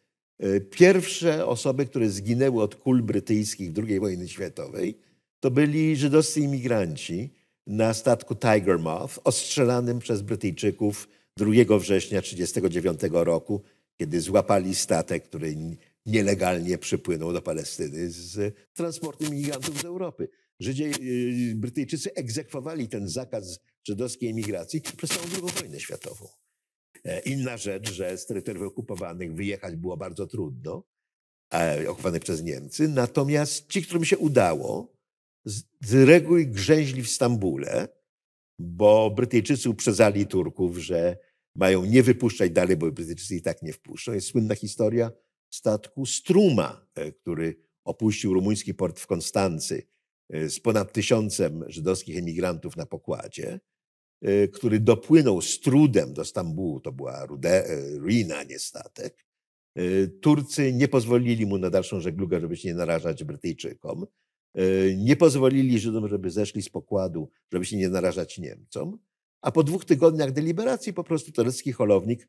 pierwsze 0.70 1.46
osoby, 1.46 1.86
które 1.86 2.10
zginęły 2.10 2.62
od 2.62 2.76
kul 2.76 3.02
brytyjskich 3.02 3.72
w 3.72 3.78
II 3.78 4.00
wojny 4.00 4.28
światowej, 4.28 4.98
to 5.40 5.50
byli 5.50 5.96
żydowscy 5.96 6.40
imigranci 6.40 7.30
na 7.66 7.94
statku 7.94 8.34
Tiger 8.34 8.78
Moth, 8.78 9.18
ostrzelanym 9.24 9.98
przez 9.98 10.22
Brytyjczyków 10.22 11.08
2 11.36 11.78
września 11.78 12.22
1939 12.22 13.00
roku, 13.12 13.62
kiedy 13.96 14.20
złapali 14.20 14.74
statek, 14.74 15.24
który 15.24 15.56
nielegalnie 16.06 16.78
przypłynął 16.78 17.32
do 17.32 17.42
Palestyny 17.42 18.10
z 18.10 18.54
transportem 18.74 19.34
imigrantów 19.34 19.80
z 19.80 19.84
Europy. 19.84 20.28
Żydzie, 20.60 20.90
y, 21.00 21.54
Brytyjczycy 21.56 22.14
egzekwowali 22.14 22.88
ten 22.88 23.08
zakaz 23.08 23.60
żydowskiej 23.84 24.30
emigracji 24.30 24.80
przez 24.96 25.10
całą 25.10 25.24
II 25.32 25.52
wojnę 25.60 25.80
światową. 25.80 26.28
E, 27.04 27.20
inna 27.20 27.56
rzecz, 27.56 27.92
że 27.92 28.18
z 28.18 28.26
terytoriów 28.26 28.66
okupowanych 28.66 29.34
wyjechać 29.34 29.76
było 29.76 29.96
bardzo 29.96 30.26
trudno, 30.26 30.84
e, 31.54 31.88
okupowanych 31.88 32.22
przez 32.22 32.42
Niemcy. 32.42 32.88
Natomiast 32.88 33.68
ci, 33.68 33.82
którym 33.82 34.04
się 34.04 34.18
udało, 34.18 34.92
z 35.80 35.94
reguły 35.94 36.46
grzęźli 36.46 37.02
w 37.02 37.10
Stambule, 37.10 37.88
bo 38.58 39.10
Brytyjczycy 39.10 39.70
uprzedzali 39.70 40.26
Turków, 40.26 40.78
że 40.78 41.16
mają 41.56 41.84
nie 41.84 42.02
wypuszczać 42.02 42.50
dalej, 42.50 42.76
bo 42.76 42.92
Brytyjczycy 42.92 43.36
i 43.36 43.42
tak 43.42 43.62
nie 43.62 43.72
wpuszczą. 43.72 44.12
Jest 44.12 44.26
słynna 44.26 44.54
historia 44.54 45.12
statku 45.50 46.06
Struma, 46.06 46.86
e, 46.94 47.12
który 47.12 47.56
opuścił 47.84 48.34
rumuński 48.34 48.74
port 48.74 49.00
w 49.00 49.06
Konstancy 49.06 49.82
z 50.48 50.60
ponad 50.60 50.92
tysiącem 50.92 51.64
żydowskich 51.66 52.18
emigrantów 52.18 52.76
na 52.76 52.86
pokładzie. 52.86 53.60
Y, 54.28 54.48
który 54.48 54.80
dopłynął 54.80 55.42
z 55.42 55.60
trudem 55.60 56.14
do 56.14 56.24
Stambułu, 56.24 56.80
to 56.80 56.92
była 56.92 57.26
e, 57.44 57.98
ruina, 57.98 58.42
nie 58.42 58.58
statek. 58.58 59.26
Y, 59.78 60.18
Turcy 60.20 60.72
nie 60.72 60.88
pozwolili 60.88 61.46
mu 61.46 61.58
na 61.58 61.70
dalszą 61.70 62.00
żeglugę, 62.00 62.40
żeby 62.40 62.56
się 62.56 62.68
nie 62.68 62.74
narażać 62.74 63.24
Brytyjczykom. 63.24 64.06
Y, 64.58 64.96
nie 64.98 65.16
pozwolili 65.16 65.78
Żydom, 65.78 66.08
żeby 66.08 66.30
zeszli 66.30 66.62
z 66.62 66.68
pokładu, 66.68 67.30
żeby 67.52 67.64
się 67.64 67.76
nie 67.76 67.88
narażać 67.88 68.38
Niemcom. 68.38 68.98
A 69.42 69.52
po 69.52 69.62
dwóch 69.62 69.84
tygodniach 69.84 70.32
deliberacji 70.32 70.92
po 70.92 71.04
prostu 71.04 71.32
turecki 71.32 71.72
holownik 71.72 72.28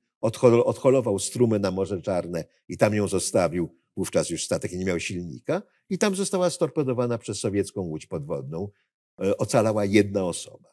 odholował 0.66 1.20
strumę 1.20 1.60
na 1.60 1.72
Morze 1.72 2.02
Czarne 2.02 2.46
i 2.68 2.78
tam 2.78 2.94
ją 2.94 3.08
zostawił. 3.08 3.76
Wówczas 3.98 4.30
już 4.30 4.46
statek 4.46 4.72
nie 4.74 4.86
miał 4.86 5.00
silnika 5.00 5.62
i 5.90 5.98
tam 5.98 6.16
została 6.16 6.50
storpedowana 6.50 7.18
przez 7.18 7.40
sowiecką 7.40 7.82
łódź 7.82 8.06
podwodną. 8.06 8.70
Ocalała 9.18 9.86
jedna 9.86 10.24
osoba. 10.24 10.72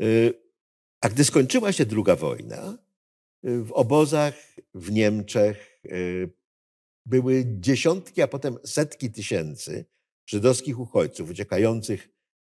Y, 0.00 0.34
a 1.00 1.08
gdy 1.08 1.24
skończyła 1.24 1.72
się 1.72 1.86
druga 1.86 2.16
wojna, 2.16 2.78
y, 3.46 3.64
w 3.64 3.72
obozach 3.72 4.34
w 4.74 4.92
Niemczech 4.92 5.80
y, 5.86 6.30
były 7.06 7.44
dziesiątki, 7.46 8.22
a 8.22 8.28
potem 8.28 8.56
setki 8.64 9.10
tysięcy 9.10 9.84
żydowskich 10.26 10.80
uchodźców 10.80 11.30
uciekających, 11.30 12.08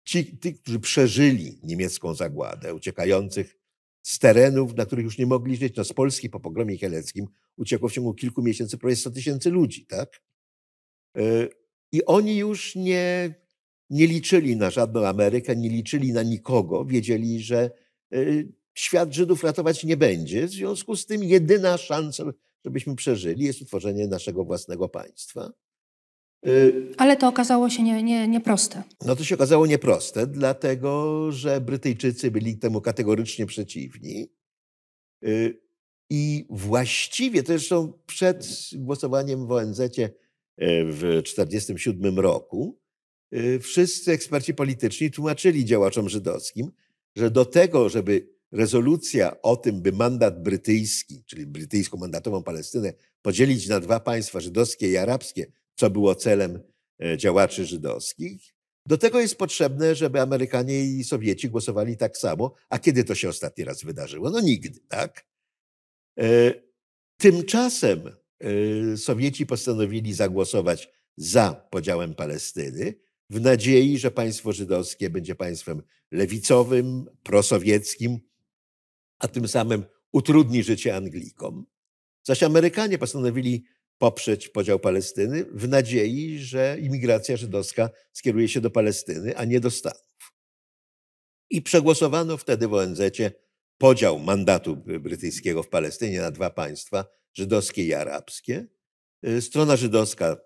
ci, 0.05 0.39
ci, 0.39 0.53
którzy 0.53 0.79
przeżyli 0.79 1.59
niemiecką 1.63 2.13
zagładę, 2.13 2.73
uciekających 2.73 3.57
z 4.03 4.19
terenów, 4.19 4.75
na 4.75 4.85
których 4.85 5.05
już 5.05 5.17
nie 5.17 5.25
mogli 5.25 5.57
żyć. 5.57 5.75
No 5.75 5.83
z 5.83 5.93
Polski 5.93 6.29
po 6.29 6.39
pogromie 6.39 6.77
kieleckim 6.77 7.27
uciekło 7.57 7.89
w 7.89 7.93
ciągu 7.93 8.13
kilku 8.13 8.41
miesięcy 8.41 8.77
prawie 8.77 8.95
100 8.95 9.11
tysięcy 9.11 9.49
ludzi. 9.49 9.85
Tak? 9.85 10.21
I 11.91 12.05
oni 12.05 12.37
już 12.37 12.75
nie, 12.75 13.35
nie 13.89 14.07
liczyli 14.07 14.55
na 14.55 14.69
żadną 14.69 15.07
Amerykę, 15.07 15.55
nie 15.55 15.69
liczyli 15.69 16.13
na 16.13 16.23
nikogo, 16.23 16.85
wiedzieli, 16.85 17.41
że 17.41 17.71
y, 18.13 18.53
świat 18.73 19.13
Żydów 19.13 19.43
ratować 19.43 19.83
nie 19.83 19.97
będzie. 19.97 20.47
W 20.47 20.51
związku 20.51 20.95
z 20.95 21.05
tym 21.05 21.23
jedyna 21.23 21.77
szansa, 21.77 22.23
żebyśmy 22.65 22.95
przeżyli, 22.95 23.45
jest 23.45 23.61
utworzenie 23.61 24.07
naszego 24.07 24.45
własnego 24.45 24.89
państwa. 24.89 25.51
Y, 26.47 26.93
Ale 26.97 27.17
to 27.17 27.27
okazało 27.27 27.69
się 27.69 27.83
nie, 27.83 28.03
nie, 28.03 28.27
nieproste. 28.27 28.83
No 29.05 29.15
to 29.15 29.23
się 29.23 29.35
okazało 29.35 29.67
nieproste, 29.67 30.27
dlatego 30.27 31.31
że 31.31 31.61
Brytyjczycy 31.61 32.31
byli 32.31 32.57
temu 32.57 32.81
kategorycznie 32.81 33.45
przeciwni. 33.45 34.27
Y, 35.25 35.61
I 36.09 36.45
właściwie, 36.49 37.43
to 37.43 37.47
zresztą 37.47 37.93
przed 38.05 38.47
głosowaniem 38.73 39.47
w 39.47 39.51
ONZ 39.51 39.81
w 40.85 41.21
1947 41.23 42.19
roku, 42.19 42.79
wszyscy 43.61 44.11
eksperci 44.11 44.53
polityczni 44.53 45.11
tłumaczyli 45.11 45.65
działaczom 45.65 46.09
żydowskim, 46.09 46.71
że 47.15 47.31
do 47.31 47.45
tego, 47.45 47.89
żeby 47.89 48.29
rezolucja 48.51 49.41
o 49.41 49.55
tym, 49.55 49.81
by 49.81 49.91
mandat 49.91 50.43
brytyjski, 50.43 51.23
czyli 51.25 51.45
brytyjską 51.45 51.97
mandatową 51.97 52.43
Palestynę, 52.43 52.93
podzielić 53.21 53.67
na 53.67 53.79
dwa 53.79 53.99
państwa, 53.99 54.39
żydowskie 54.39 54.91
i 54.91 54.97
arabskie, 54.97 55.51
co 55.75 55.89
było 55.89 56.15
celem 56.15 56.59
e, 57.03 57.17
działaczy 57.17 57.65
żydowskich, 57.65 58.53
do 58.85 58.97
tego 58.97 59.19
jest 59.19 59.35
potrzebne, 59.35 59.95
żeby 59.95 60.21
Amerykanie 60.21 60.83
i 60.83 61.03
Sowieci 61.03 61.49
głosowali 61.49 61.97
tak 61.97 62.17
samo. 62.17 62.53
A 62.69 62.79
kiedy 62.79 63.03
to 63.03 63.15
się 63.15 63.29
ostatni 63.29 63.63
raz 63.63 63.83
wydarzyło? 63.83 64.29
No 64.29 64.39
nigdy, 64.39 64.79
tak? 64.87 65.25
E, 66.19 66.53
tymczasem 67.17 68.01
e, 68.39 68.97
Sowieci 68.97 69.45
postanowili 69.45 70.13
zagłosować 70.13 70.89
za 71.17 71.67
podziałem 71.69 72.15
Palestyny, 72.15 72.93
w 73.29 73.41
nadziei, 73.41 73.97
że 73.97 74.11
państwo 74.11 74.53
żydowskie 74.53 75.09
będzie 75.09 75.35
państwem 75.35 75.81
lewicowym, 76.11 77.05
prosowieckim, 77.23 78.19
a 79.19 79.27
tym 79.27 79.47
samym 79.47 79.85
utrudni 80.11 80.63
życie 80.63 80.95
Anglikom. 80.95 81.65
Zaś 82.23 82.43
Amerykanie 82.43 82.97
postanowili 82.97 83.65
poprzeć 83.97 84.49
podział 84.49 84.79
Palestyny 84.79 85.45
w 85.45 85.67
nadziei, 85.67 86.39
że 86.39 86.77
imigracja 86.81 87.37
żydowska 87.37 87.89
skieruje 88.13 88.47
się 88.47 88.61
do 88.61 88.69
Palestyny, 88.69 89.37
a 89.37 89.45
nie 89.45 89.59
do 89.59 89.71
Stanów. 89.71 90.33
I 91.49 91.61
przegłosowano 91.61 92.37
wtedy 92.37 92.67
w 92.67 92.73
ONZ 92.73 93.01
podział 93.77 94.19
mandatu 94.19 94.77
brytyjskiego 94.77 95.63
w 95.63 95.69
Palestynie 95.69 96.21
na 96.21 96.31
dwa 96.31 96.49
państwa, 96.49 97.05
żydowskie 97.33 97.83
i 97.83 97.93
arabskie. 97.93 98.67
Strona 99.39 99.75
żydowska 99.75 100.37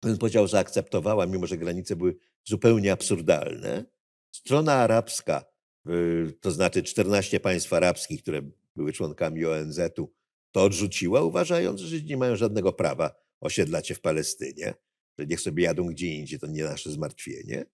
ten 0.00 0.18
podział 0.18 0.48
zaakceptowała, 0.48 1.26
mimo 1.26 1.46
że 1.46 1.58
granice 1.58 1.96
były 1.96 2.16
zupełnie 2.44 2.92
absurdalne. 2.92 3.84
Strona 4.30 4.74
arabska, 4.74 5.44
y, 5.88 6.32
to 6.40 6.50
znaczy 6.50 6.82
14 6.82 7.40
państw 7.40 7.72
arabskich, 7.72 8.22
które 8.22 8.42
były 8.76 8.92
członkami 8.92 9.44
ONZ-u, 9.44 10.12
to 10.52 10.62
odrzuciła, 10.62 11.22
uważając, 11.22 11.80
że 11.80 11.88
Żydzi 11.88 12.06
nie 12.06 12.16
mają 12.16 12.36
żadnego 12.36 12.72
prawa 12.72 13.14
osiedlać 13.40 13.88
się 13.88 13.94
w 13.94 14.00
Palestynie, 14.00 14.74
że 15.18 15.26
niech 15.26 15.40
sobie 15.40 15.64
jadą 15.64 15.86
gdzie 15.86 16.06
indziej, 16.06 16.38
to 16.38 16.46
nie 16.46 16.64
nasze 16.64 16.90
zmartwienie. 16.90 17.64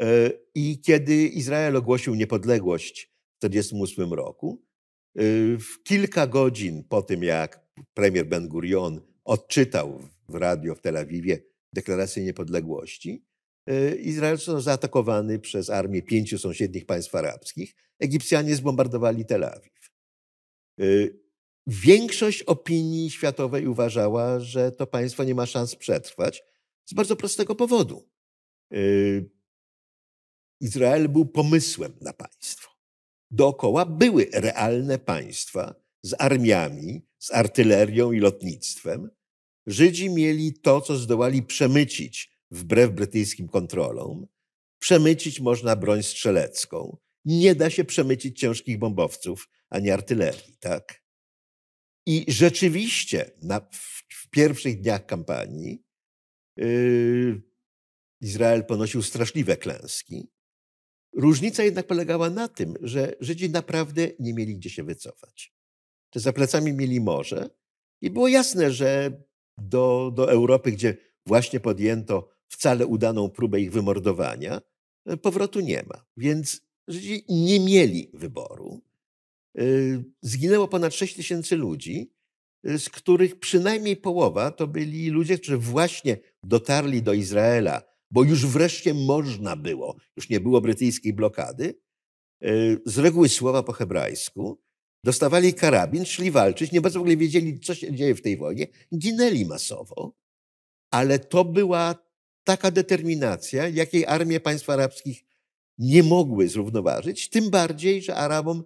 E, 0.00 0.30
I 0.54 0.80
kiedy 0.80 1.14
Izrael 1.14 1.76
ogłosił 1.76 2.14
niepodległość 2.14 3.12
w 3.36 3.40
1948 3.40 4.12
roku, 4.12 4.62
y, 5.20 5.58
w 5.58 5.82
kilka 5.82 6.26
godzin 6.26 6.84
po 6.84 7.02
tym, 7.02 7.22
jak 7.22 7.68
premier 7.94 8.26
Ben 8.26 8.48
Gurion 8.48 9.00
odczytał 9.28 10.02
w 10.28 10.34
radio 10.34 10.74
w 10.74 10.80
Tel 10.80 10.96
Awiwie 10.96 11.42
deklarację 11.72 12.24
niepodległości, 12.24 13.24
y, 13.70 13.96
Izrael 13.96 14.36
został 14.36 14.60
zaatakowany 14.60 15.38
przez 15.38 15.70
armię 15.70 16.02
pięciu 16.02 16.38
sąsiednich 16.38 16.86
państw 16.86 17.14
arabskich. 17.14 17.74
Egipcjanie 17.98 18.56
zbombardowali 18.56 19.24
Tel 19.24 19.44
Awiw. 19.44 19.90
Y, 20.80 21.20
większość 21.66 22.42
opinii 22.42 23.10
światowej 23.10 23.66
uważała, 23.66 24.40
że 24.40 24.72
to 24.72 24.86
państwo 24.86 25.24
nie 25.24 25.34
ma 25.34 25.46
szans 25.46 25.76
przetrwać 25.76 26.42
z 26.84 26.94
bardzo 26.94 27.16
prostego 27.16 27.54
powodu. 27.54 28.08
Izrael 30.60 31.08
był 31.08 31.26
pomysłem 31.26 31.92
na 32.00 32.12
państwo. 32.12 32.70
Dookoła 33.30 33.86
były 33.86 34.28
realne 34.32 34.98
państwa 34.98 35.74
z 36.02 36.14
armiami, 36.18 37.06
z 37.18 37.30
artylerią 37.30 38.12
i 38.12 38.20
lotnictwem. 38.20 39.10
Żydzi 39.68 40.10
mieli 40.10 40.52
to, 40.52 40.80
co 40.80 40.96
zdołali 40.96 41.42
przemycić 41.42 42.30
wbrew 42.50 42.90
brytyjskim 42.92 43.48
kontrolom. 43.48 44.26
Przemycić 44.78 45.40
można 45.40 45.76
broń 45.76 46.02
strzelecką. 46.02 46.96
Nie 47.24 47.54
da 47.54 47.70
się 47.70 47.84
przemycić 47.84 48.40
ciężkich 48.40 48.78
bombowców 48.78 49.48
ani 49.68 49.90
artylerii, 49.90 50.56
tak? 50.60 51.02
I 52.06 52.24
rzeczywiście 52.28 53.30
na, 53.42 53.60
w, 53.60 54.04
w 54.08 54.30
pierwszych 54.30 54.80
dniach 54.80 55.06
kampanii 55.06 55.84
yy, 56.56 57.42
Izrael 58.20 58.64
ponosił 58.64 59.02
straszliwe 59.02 59.56
klęski. 59.56 60.28
Różnica 61.16 61.62
jednak 61.62 61.86
polegała 61.86 62.30
na 62.30 62.48
tym, 62.48 62.74
że 62.80 63.14
Żydzi 63.20 63.50
naprawdę 63.50 64.10
nie 64.18 64.34
mieli 64.34 64.56
gdzie 64.56 64.70
się 64.70 64.84
wycofać. 64.84 65.54
Że 66.14 66.20
za 66.20 66.32
plecami 66.32 66.72
mieli 66.72 67.00
morze 67.00 67.50
i 68.00 68.10
było 68.10 68.28
jasne, 68.28 68.72
że 68.72 69.20
do, 69.62 70.12
do 70.14 70.30
Europy, 70.30 70.72
gdzie 70.72 70.96
właśnie 71.26 71.60
podjęto 71.60 72.28
wcale 72.48 72.86
udaną 72.86 73.30
próbę 73.30 73.60
ich 73.60 73.72
wymordowania, 73.72 74.60
powrotu 75.22 75.60
nie 75.60 75.82
ma. 75.82 76.04
Więc 76.16 76.60
Żydzi 76.88 77.24
nie 77.28 77.60
mieli 77.60 78.10
wyboru. 78.14 78.80
Y, 79.58 80.04
zginęło 80.22 80.68
ponad 80.68 80.94
6 80.94 81.14
tysięcy 81.14 81.56
ludzi, 81.56 82.12
y, 82.66 82.78
z 82.78 82.88
których 82.88 83.38
przynajmniej 83.38 83.96
połowa 83.96 84.50
to 84.50 84.66
byli 84.66 85.10
ludzie, 85.10 85.38
którzy 85.38 85.58
właśnie 85.58 86.18
dotarli 86.42 87.02
do 87.02 87.12
Izraela 87.12 87.82
bo 88.10 88.24
już 88.24 88.46
wreszcie 88.46 88.94
można 88.94 89.56
było, 89.56 89.96
już 90.16 90.28
nie 90.28 90.40
było 90.40 90.60
brytyjskiej 90.60 91.12
blokady, 91.12 91.80
e, 92.42 92.50
z 92.86 92.98
reguły 92.98 93.28
słowa 93.28 93.62
po 93.62 93.72
hebrajsku, 93.72 94.62
dostawali 95.04 95.54
karabin, 95.54 96.04
szli 96.04 96.30
walczyć, 96.30 96.72
nie 96.72 96.80
bardzo 96.80 96.98
w 96.98 97.02
ogóle 97.02 97.16
wiedzieli, 97.16 97.60
co 97.60 97.74
się 97.74 97.94
dzieje 97.94 98.14
w 98.14 98.22
tej 98.22 98.36
wojnie, 98.36 98.66
ginęli 98.98 99.44
masowo, 99.44 100.16
ale 100.90 101.18
to 101.18 101.44
była 101.44 101.94
taka 102.44 102.70
determinacja, 102.70 103.68
jakiej 103.68 104.06
armie 104.06 104.40
państw 104.40 104.70
arabskich 104.70 105.24
nie 105.78 106.02
mogły 106.02 106.48
zrównoważyć, 106.48 107.28
tym 107.28 107.50
bardziej, 107.50 108.02
że 108.02 108.14
Arabom 108.14 108.64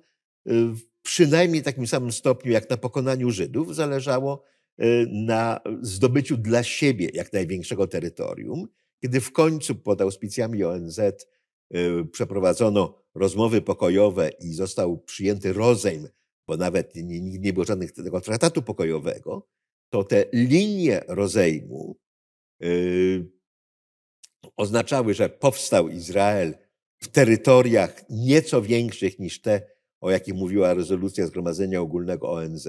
przynajmniej 1.03 1.62
w 1.62 1.64
takim 1.64 1.87
samym 1.87 2.12
stopniu 2.12 2.53
jak 2.53 2.71
na 2.71 2.77
pokonaniu 2.77 3.31
Żydów 3.31 3.75
zależało 3.75 4.45
e, 4.79 4.87
na 5.07 5.61
zdobyciu 5.81 6.37
dla 6.37 6.62
siebie 6.62 7.11
jak 7.14 7.33
największego 7.33 7.87
terytorium. 7.87 8.68
Kiedy 9.03 9.21
w 9.21 9.33
końcu 9.33 9.75
pod 9.75 10.01
auspicjami 10.01 10.64
ONZ 10.64 10.99
y, 10.99 12.05
przeprowadzono 12.12 12.95
rozmowy 13.14 13.62
pokojowe 13.62 14.31
i 14.40 14.53
został 14.53 14.99
przyjęty 14.99 15.53
rozejm, 15.53 16.09
bo 16.53 16.57
nawet 16.57 16.95
nie, 16.95 17.21
nie 17.21 17.53
było 17.53 17.65
żadnego 17.65 18.21
traktatu 18.21 18.62
pokojowego, 18.62 19.49
to 19.93 20.05
te 20.05 20.25
linie 20.33 21.05
rozejmu 21.09 21.97
yy, 22.61 23.31
oznaczały, 24.57 25.15
że 25.15 25.29
powstał 25.29 25.88
Izrael 25.88 26.55
w 27.03 27.09
terytoriach 27.09 28.05
nieco 28.11 28.62
większych 28.62 29.19
niż 29.19 29.41
te, 29.41 29.62
o 30.01 30.11
jakich 30.11 30.35
mówiła 30.35 30.75
rezolucja 30.75 31.27
Zgromadzenia 31.27 31.81
Ogólnego 31.81 32.33
ONZ. 32.33 32.69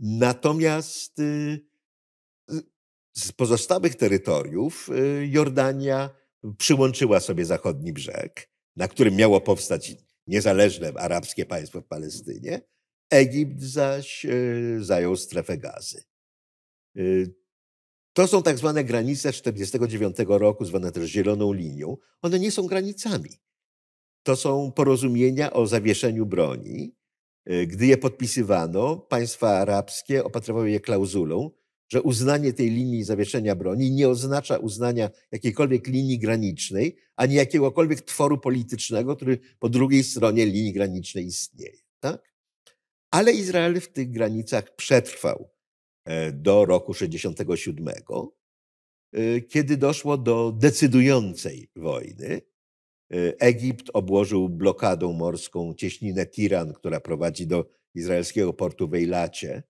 Natomiast 0.00 1.18
yy, 1.18 2.62
z 3.12 3.32
pozostałych 3.32 3.94
terytoriów 3.94 4.88
y, 4.88 5.26
Jordania 5.26 6.10
przyłączyła 6.58 7.20
sobie 7.20 7.44
zachodni 7.44 7.92
brzeg, 7.92 8.50
na 8.76 8.88
którym 8.88 9.16
miało 9.16 9.40
powstać 9.40 9.96
niezależne 10.26 10.92
arabskie 10.96 11.46
państwo 11.46 11.80
w 11.80 11.86
Palestynie. 11.86 12.60
Egipt 13.10 13.62
zaś 13.62 14.24
y, 14.24 14.78
zajął 14.80 15.16
strefę 15.16 15.58
gazy. 15.58 16.04
Y, 16.96 17.34
to 18.12 18.26
są 18.28 18.42
tak 18.42 18.58
zwane 18.58 18.84
granice 18.84 19.32
1949 19.32 20.16
roku, 20.28 20.64
zwane 20.64 20.92
też 20.92 21.10
zieloną 21.10 21.52
linią. 21.52 21.96
One 22.22 22.38
nie 22.38 22.50
są 22.50 22.66
granicami. 22.66 23.30
To 24.22 24.36
są 24.36 24.72
porozumienia 24.72 25.52
o 25.52 25.66
zawieszeniu 25.66 26.26
broni. 26.26 26.96
Gdy 27.66 27.86
je 27.86 27.96
podpisywano, 27.96 28.96
państwa 28.96 29.58
arabskie 29.58 30.24
opatrywały 30.24 30.70
je 30.70 30.80
klauzulą, 30.80 31.50
że 31.88 32.02
uznanie 32.02 32.52
tej 32.52 32.70
linii 32.70 33.04
zawieszenia 33.04 33.54
broni 33.54 33.92
nie 33.92 34.08
oznacza 34.08 34.56
uznania 34.56 35.10
jakiejkolwiek 35.32 35.86
linii 35.86 36.18
granicznej, 36.18 36.96
ani 37.16 37.34
jakiegokolwiek 37.34 38.00
tworu 38.00 38.38
politycznego, 38.38 39.16
który 39.16 39.38
po 39.58 39.68
drugiej 39.68 40.04
stronie 40.04 40.46
linii 40.46 40.72
granicznej 40.72 41.26
istnieje. 41.26 41.78
Tak? 42.00 42.35
Ale 43.10 43.32
Izrael 43.32 43.80
w 43.80 43.88
tych 43.88 44.10
granicach 44.10 44.76
przetrwał 44.76 45.50
e, 46.04 46.32
do 46.32 46.64
roku 46.64 46.94
67, 46.94 47.88
e, 49.12 49.40
kiedy 49.40 49.76
doszło 49.76 50.16
do 50.18 50.52
decydującej 50.52 51.70
wojny. 51.76 52.40
E, 53.12 53.40
Egipt 53.40 53.90
obłożył 53.92 54.48
blokadą 54.48 55.12
morską 55.12 55.74
cieśninę 55.74 56.26
Tiran, 56.26 56.72
która 56.72 57.00
prowadzi 57.00 57.46
do 57.46 57.68
izraelskiego 57.94 58.52
portu 58.52 58.88
w 58.88 58.94
Ejlacie 58.94 59.62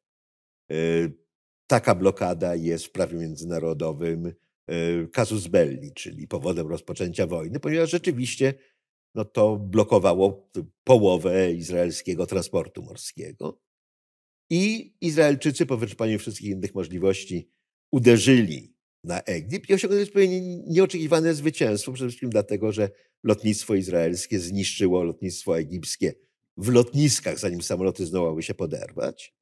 taka 1.67 1.95
blokada 1.95 2.55
jest 2.55 2.87
w 2.87 2.91
prawie 2.91 3.19
międzynarodowym 3.19 4.33
casus 5.13 5.47
belli, 5.47 5.93
czyli 5.93 6.29
powodem 6.29 6.67
rozpoczęcia 6.67 7.27
wojny, 7.27 7.61
ponieważ 7.61 7.91
rzeczywiście 7.91 8.55
no 9.17 9.25
to 9.25 9.57
blokowało 9.57 10.51
połowę 10.85 11.53
izraelskiego 11.53 12.27
transportu 12.27 12.83
morskiego. 12.83 13.61
I 14.51 14.95
Izraelczycy 15.01 15.67
po 15.67 15.77
wyczerpaniu 15.77 16.19
wszystkich 16.19 16.51
innych 16.51 16.75
możliwości 16.75 17.51
uderzyli 17.93 18.77
na 19.05 19.21
Egipt 19.21 19.71
i 19.71 19.75
osiągnęli 19.75 20.05
zupełnie 20.05 20.41
nieoczekiwane 20.67 21.35
zwycięstwo, 21.35 21.93
przede 21.93 22.09
wszystkim 22.09 22.31
dlatego, 22.31 22.73
że 22.73 22.91
lotnictwo 23.25 23.75
izraelskie 23.75 24.39
zniszczyło 24.39 25.03
lotnictwo 25.05 25.59
egipskie 25.59 26.15
w 26.57 26.69
lotniskach, 26.69 27.39
zanim 27.39 27.63
samoloty 27.63 28.07
zdołały 28.07 28.43
się 28.43 28.55
poderwać. 28.55 29.35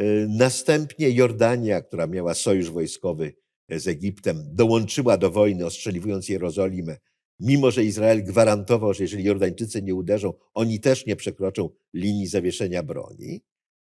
Y, 0.00 0.26
następnie 0.28 1.10
Jordania, 1.10 1.80
która 1.80 2.06
miała 2.06 2.34
sojusz 2.34 2.70
wojskowy 2.70 3.32
z 3.70 3.88
Egiptem, 3.88 4.42
dołączyła 4.52 5.16
do 5.16 5.30
wojny, 5.30 5.66
ostrzeliwując 5.66 6.28
Jerozolimę, 6.28 6.96
mimo 7.40 7.70
że 7.70 7.84
Izrael 7.84 8.24
gwarantował, 8.24 8.94
że 8.94 9.04
jeżeli 9.04 9.24
Jordańczycy 9.24 9.82
nie 9.82 9.94
uderzą, 9.94 10.34
oni 10.54 10.80
też 10.80 11.06
nie 11.06 11.16
przekroczą 11.16 11.70
linii 11.94 12.26
zawieszenia 12.26 12.82
broni. 12.82 13.40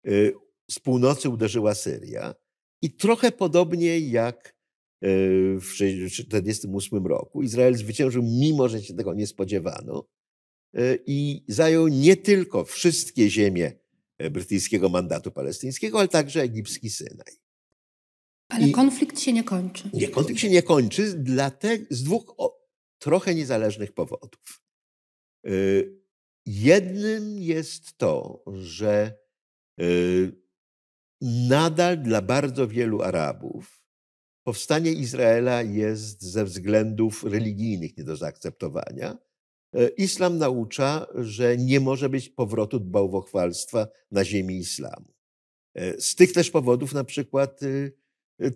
Y, 0.06 0.32
z 0.70 0.78
północy 0.78 1.28
uderzyła 1.28 1.74
Syria 1.74 2.34
i 2.82 2.90
trochę 2.90 3.32
podobnie 3.32 4.00
jak 4.00 4.56
y, 5.04 5.58
w 5.60 5.72
1948 5.72 7.06
roku 7.06 7.42
Izrael 7.42 7.74
zwyciężył, 7.74 8.22
mimo 8.22 8.68
że 8.68 8.82
się 8.82 8.94
tego 8.94 9.14
nie 9.14 9.26
spodziewano 9.26 10.04
i 11.06 11.44
zajął 11.48 11.88
nie 11.88 12.16
tylko 12.16 12.64
wszystkie 12.64 13.30
ziemie 13.30 13.82
E, 14.22 14.30
brytyjskiego 14.30 14.88
mandatu 14.88 15.30
palestyńskiego, 15.30 15.98
ale 15.98 16.08
także 16.08 16.42
egipski 16.42 16.90
Synaj. 16.90 17.32
Ale 18.48 18.68
I 18.68 18.72
konflikt 18.72 19.20
się 19.20 19.32
nie 19.32 19.44
kończy. 19.44 19.90
Nie, 19.92 20.08
konflikt 20.08 20.40
się 20.40 20.50
nie 20.50 20.62
kończy 20.62 21.14
dlatego, 21.18 21.84
z 21.90 22.02
dwóch 22.02 22.34
trochę 23.02 23.34
niezależnych 23.34 23.92
powodów. 23.92 24.62
E, 25.46 25.50
jednym 26.46 27.38
jest 27.38 27.98
to, 27.98 28.44
że 28.52 29.14
e, 29.80 29.84
nadal 31.48 32.02
dla 32.02 32.22
bardzo 32.22 32.68
wielu 32.68 33.02
Arabów 33.02 33.82
powstanie 34.46 34.92
Izraela 34.92 35.62
jest 35.62 36.22
ze 36.22 36.44
względów 36.44 37.24
religijnych 37.24 37.96
nie 37.98 38.04
do 38.04 38.16
zaakceptowania. 38.16 39.18
E, 39.74 39.88
islam 39.88 40.38
naucza, 40.38 41.06
że 41.14 41.56
nie 41.56 41.80
może 41.80 42.08
być 42.08 42.28
powrotu 42.28 42.80
bałwochwalstwa 42.80 43.88
na 44.10 44.24
ziemi 44.24 44.58
islamu. 44.58 45.12
Z 45.98 46.14
tych 46.14 46.32
też 46.32 46.50
powodów, 46.50 46.94
na 46.94 47.04
przykład 47.04 47.62
y, 47.62 47.92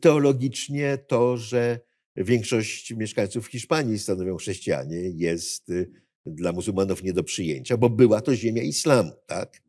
teologicznie, 0.00 0.98
to, 0.98 1.36
że 1.36 1.80
większość 2.16 2.92
mieszkańców 2.92 3.46
Hiszpanii 3.46 3.98
stanowią 3.98 4.36
chrześcijanie, 4.36 4.96
jest 5.14 5.70
y, 5.70 5.90
dla 6.26 6.52
muzułmanów 6.52 7.02
nie 7.02 7.12
do 7.12 7.24
przyjęcia, 7.24 7.76
bo 7.76 7.90
była 7.90 8.20
to 8.20 8.36
ziemia 8.36 8.62
islamu. 8.62 9.12
Tak? 9.26 9.62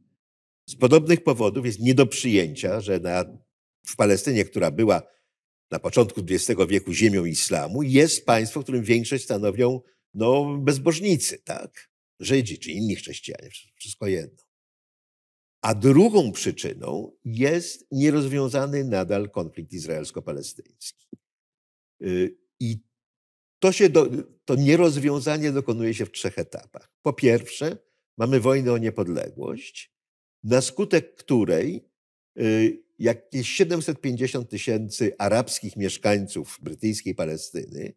Z 0.70 0.76
podobnych 0.76 1.24
powodów 1.24 1.66
jest 1.66 1.80
nie 1.80 1.94
do 1.94 2.08
przyjęcia, 2.08 2.82
że 2.82 3.00
na, 3.00 3.26
w 3.86 3.96
Palestynie, 3.96 4.46
która 4.46 4.72
była 4.72 5.02
na 5.72 5.80
początku 5.80 6.22
XX 6.30 6.62
wieku 6.70 6.94
ziemią 6.94 7.26
islamu, 7.26 7.84
jest 7.84 8.26
państwo, 8.26 8.60
w 8.60 8.64
którym 8.64 8.84
większość 8.84 9.24
stanowią 9.24 9.82
no, 10.14 10.58
bezbożnicy, 10.58 11.38
tak? 11.44 11.90
Żydzi 12.20 12.60
czy 12.60 12.72
inni 12.72 12.96
chrześcijanie, 12.96 13.50
wszystko 13.76 14.08
jedno. 14.08 14.44
A 15.62 15.76
drugą 15.76 16.32
przyczyną 16.32 17.12
jest 17.26 17.88
nierozwiązany 17.92 18.84
nadal 18.84 19.30
konflikt 19.30 19.74
izraelsko-palestyński. 19.74 21.08
Y, 22.02 22.38
I 22.60 22.78
to, 23.60 23.72
się 23.72 23.90
do, 23.90 24.08
to 24.46 24.56
nierozwiązanie 24.56 25.52
dokonuje 25.52 25.94
się 25.94 26.06
w 26.06 26.12
trzech 26.12 26.40
etapach. 26.40 26.92
Po 27.02 27.14
pierwsze, 27.14 27.78
mamy 28.18 28.40
wojnę 28.40 28.74
o 28.74 28.78
niepodległość, 28.78 29.94
na 30.44 30.62
skutek 30.62 31.16
której 31.16 31.90
y, 32.40 32.84
jakieś 33.00 33.50
750 33.50 34.50
tysięcy 34.50 35.16
arabskich 35.18 35.76
mieszkańców 35.76 36.58
brytyjskiej 36.62 37.16
Palestyny 37.16 37.94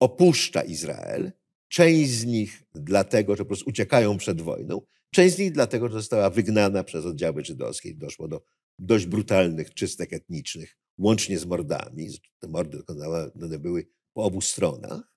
opuszcza 0.00 0.62
Izrael. 0.62 1.32
Część 1.68 2.10
z 2.10 2.24
nich 2.24 2.62
dlatego, 2.74 3.36
że 3.36 3.44
po 3.44 3.48
prostu 3.48 3.70
uciekają 3.70 4.18
przed 4.18 4.40
wojną, 4.40 4.80
część 5.10 5.36
z 5.36 5.38
nich 5.38 5.52
dlatego, 5.52 5.88
że 5.88 5.94
została 5.94 6.30
wygnana 6.30 6.84
przez 6.84 7.04
oddziały 7.04 7.44
żydowskie. 7.44 7.94
Doszło 7.94 8.28
do 8.28 8.42
dość 8.78 9.06
brutalnych 9.06 9.74
czystek 9.74 10.12
etnicznych, 10.12 10.76
łącznie 10.98 11.38
z 11.38 11.46
mordami. 11.46 12.08
Te 12.38 12.48
mordy 12.48 12.78
dokonane 12.78 13.58
były 13.58 13.86
po 14.12 14.24
obu 14.24 14.40
stronach. 14.40 15.12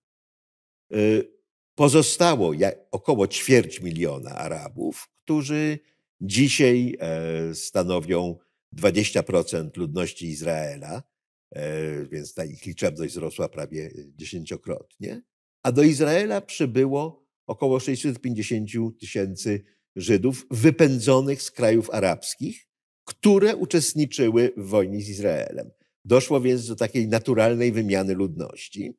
Y, 0.94 1.42
pozostało 1.76 2.54
około 2.92 3.28
ćwierć 3.28 3.82
miliona 3.82 4.36
Arabów, 4.36 5.10
którzy 5.24 5.80
dzisiaj 6.22 6.98
e, 7.00 7.56
stanowią 7.56 8.38
20% 8.78 9.78
ludności 9.78 10.28
Izraela, 10.28 11.04
e, 11.52 12.06
więc 12.06 12.34
ta 12.34 12.46
ich 12.46 12.66
liczebność 12.66 13.14
wzrosła 13.14 13.50
prawie 13.50 13.92
dziesięciokrotnie. 14.16 15.22
A 15.64 15.72
do 15.72 15.84
Izraela 15.84 16.42
przybyło 16.42 17.26
około 17.48 17.80
650 17.80 19.00
tysięcy 19.00 19.64
Żydów 19.96 20.48
wypędzonych 20.52 21.42
z 21.42 21.52
krajów 21.52 21.90
arabskich, 21.90 22.68
które 23.12 23.56
uczestniczyły 23.56 24.54
w 24.58 24.68
wojnie 24.68 25.02
z 25.02 25.10
Izraelem. 25.10 25.72
Doszło 26.06 26.42
więc 26.42 26.68
do 26.68 26.76
takiej 26.76 27.08
naturalnej 27.08 27.72
wymiany 27.72 28.14
ludności. 28.14 28.94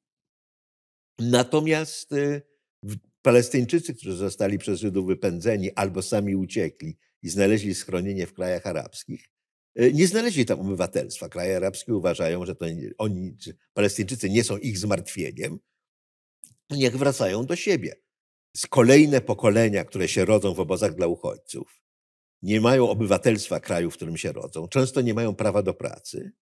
Natomiast 1.18 2.12
y, 2.12 2.42
Palestyńczycy, 3.22 3.94
którzy 3.94 4.16
zostali 4.16 4.58
przez 4.58 4.80
Żydów 4.80 5.06
wypędzeni 5.06 5.70
albo 5.72 6.02
sami 6.02 6.36
uciekli 6.36 6.96
i 7.22 7.28
znaleźli 7.28 7.74
schronienie 7.74 8.26
w 8.26 8.32
krajach 8.32 8.66
arabskich, 8.66 9.28
y, 9.80 9.92
nie 9.92 10.06
znaleźli 10.06 10.46
tam 10.46 10.60
obywatelstwa. 10.60 11.28
Kraje 11.28 11.56
arabskie 11.56 11.94
uważają, 11.94 12.46
że 12.46 12.54
to 12.54 12.66
oni, 12.98 13.36
Palestyńczycy 13.74 14.30
nie 14.30 14.44
są 14.44 14.58
ich 14.58 14.78
zmartwieniem. 14.78 15.58
Niech 16.70 16.98
wracają 16.98 17.46
do 17.46 17.56
siebie. 17.56 17.94
Z 18.56 18.66
kolejne 18.66 19.20
pokolenia, 19.20 19.84
które 19.84 20.08
się 20.08 20.24
rodzą 20.24 20.54
w 20.54 20.60
obozach 20.60 20.94
dla 20.94 21.06
uchodźców, 21.06 21.82
nie 22.42 22.60
mają 22.60 22.88
obywatelstwa 22.88 23.60
kraju, 23.60 23.90
w 23.90 23.94
którym 23.94 24.16
się 24.16 24.32
rodzą, 24.32 24.68
często 24.68 25.00
nie 25.00 25.14
mają 25.14 25.34
prawa 25.34 25.62
do 25.62 25.74
pracy 25.74 26.32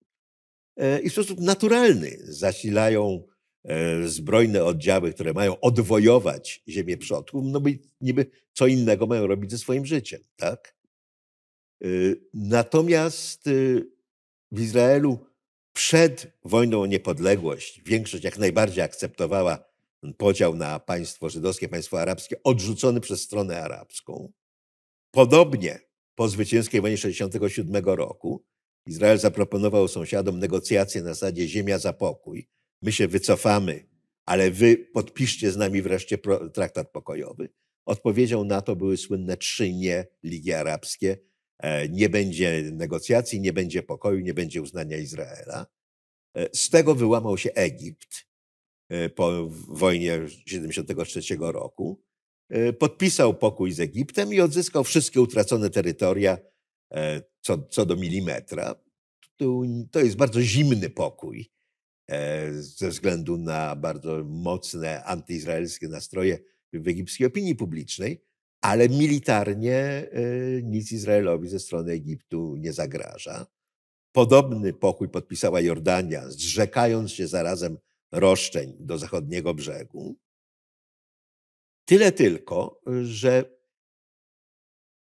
e, 0.76 1.00
i 1.00 1.10
w 1.10 1.12
sposób 1.12 1.40
naturalny 1.40 2.18
zasilają 2.22 3.22
e, 3.64 4.08
zbrojne 4.08 4.64
oddziały, 4.64 5.12
które 5.12 5.32
mają 5.32 5.60
odwojować 5.60 6.62
ziemię 6.68 6.96
przodków, 6.96 7.44
no 7.46 7.60
by 7.60 7.78
niby 8.00 8.26
co 8.52 8.66
innego 8.66 9.06
mają 9.06 9.26
robić 9.26 9.50
ze 9.50 9.58
swoim 9.58 9.86
życiem, 9.86 10.20
tak? 10.36 10.76
E, 11.82 11.86
natomiast 12.34 13.44
w 14.52 14.60
Izraelu 14.60 15.18
przed 15.72 16.32
wojną 16.44 16.82
o 16.82 16.86
niepodległość 16.86 17.82
większość 17.86 18.24
jak 18.24 18.38
najbardziej 18.38 18.84
akceptowała 18.84 19.70
podział 20.16 20.54
na 20.54 20.80
państwo 20.80 21.28
żydowskie, 21.28 21.68
państwo 21.68 22.00
arabskie, 22.00 22.42
odrzucony 22.42 23.00
przez 23.00 23.22
stronę 23.22 23.62
arabską. 23.62 24.32
Podobnie 25.10 25.89
po 26.14 26.28
zwycięskiej 26.28 26.80
wojnie 26.80 26.96
1967 26.96 27.84
roku 27.84 28.44
Izrael 28.86 29.18
zaproponował 29.18 29.88
sąsiadom 29.88 30.38
negocjacje 30.38 31.02
na 31.02 31.08
zasadzie 31.08 31.48
ziemia 31.48 31.78
za 31.78 31.92
pokój. 31.92 32.48
My 32.82 32.92
się 32.92 33.08
wycofamy, 33.08 33.86
ale 34.26 34.50
wy 34.50 34.76
podpiszcie 34.76 35.52
z 35.52 35.56
nami 35.56 35.82
wreszcie 35.82 36.18
traktat 36.54 36.90
pokojowy. 36.90 37.48
Odpowiedzią 37.86 38.44
na 38.44 38.60
to 38.60 38.76
były 38.76 38.96
słynne 38.96 39.36
trzy 39.36 39.72
nie 39.72 40.06
Ligi 40.22 40.52
Arabskie. 40.52 41.18
E, 41.58 41.88
nie 41.88 42.08
będzie 42.08 42.62
negocjacji, 42.72 43.40
nie 43.40 43.52
będzie 43.52 43.82
pokoju, 43.82 44.20
nie 44.20 44.34
będzie 44.34 44.62
uznania 44.62 44.96
Izraela. 44.96 45.66
E, 46.36 46.48
z 46.56 46.70
tego 46.70 46.94
wyłamał 46.94 47.38
się 47.38 47.50
Egipt 47.52 48.26
e, 48.88 49.08
po 49.08 49.48
wojnie 49.68 50.18
1973 50.18 51.36
roku. 51.40 52.02
E, 52.50 52.72
podpisał 52.72 53.34
pokój 53.34 53.72
z 53.72 53.80
Egiptem 53.80 54.34
i 54.34 54.40
odzyskał 54.40 54.84
wszystkie 54.84 55.20
utracone 55.20 55.70
terytoria 55.70 56.38
e, 56.92 57.22
co, 57.40 57.58
co 57.58 57.86
do 57.86 57.96
milimetra. 57.96 58.74
To 59.90 60.00
jest 60.00 60.16
bardzo 60.16 60.42
zimny 60.42 60.90
pokój 60.90 61.50
e, 62.10 62.52
ze 62.52 62.88
względu 62.88 63.38
na 63.38 63.76
bardzo 63.76 64.24
mocne 64.24 65.04
antyizraelskie 65.04 65.88
nastroje 65.88 66.38
w 66.72 66.88
egipskiej 66.88 67.26
opinii 67.26 67.54
publicznej, 67.54 68.24
ale 68.60 68.88
militarnie 68.88 70.08
nic 70.62 70.92
Izraelowi 70.92 71.48
ze 71.48 71.58
strony 71.58 71.92
Egiptu 71.92 72.56
nie 72.56 72.72
zagraża. 72.72 73.46
Podobny 74.12 74.72
pokój 74.72 75.08
podpisała 75.08 75.60
Jordania, 75.60 76.30
zrzekając 76.30 77.12
się 77.12 77.26
zarazem 77.26 77.78
roszczeń 78.12 78.76
do 78.80 78.98
zachodniego 78.98 79.54
brzegu. 79.54 80.16
Tyle 81.90 82.12
tylko, 82.12 82.80
że 83.02 83.44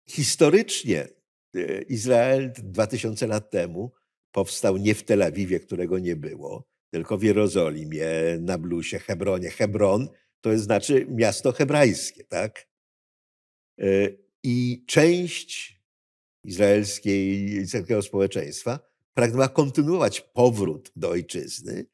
historycznie 0.10 1.08
e, 1.56 1.82
Izrael 1.82 2.54
2000 2.58 3.28
lat 3.28 3.52
temu 3.52 3.92
powstał 4.32 4.78
nie 4.78 4.96
w 4.96 5.04
Tel 5.04 5.24
Awiwie, 5.24 5.60
którego 5.60 6.00
nie 6.00 6.16
było, 6.16 6.68
tylko 6.90 7.18
w 7.18 7.24
Jerozolimie, 7.24 8.08
na 8.40 8.58
Blusie, 8.58 9.00
Hebronie. 9.00 9.50
Hebron 9.50 10.10
to 10.42 10.58
znaczy 10.58 11.06
miasto 11.10 11.52
hebrajskie, 11.52 12.24
tak? 12.24 12.68
E, 13.80 14.10
I 14.44 14.86
część 14.88 15.82
izraelskiej, 16.44 17.46
izraelskiego 17.46 18.02
społeczeństwa 18.02 18.80
pragnęła 19.14 19.50
kontynuować 19.50 20.22
powrót 20.22 20.92
do 20.96 21.10
ojczyzny, 21.10 21.86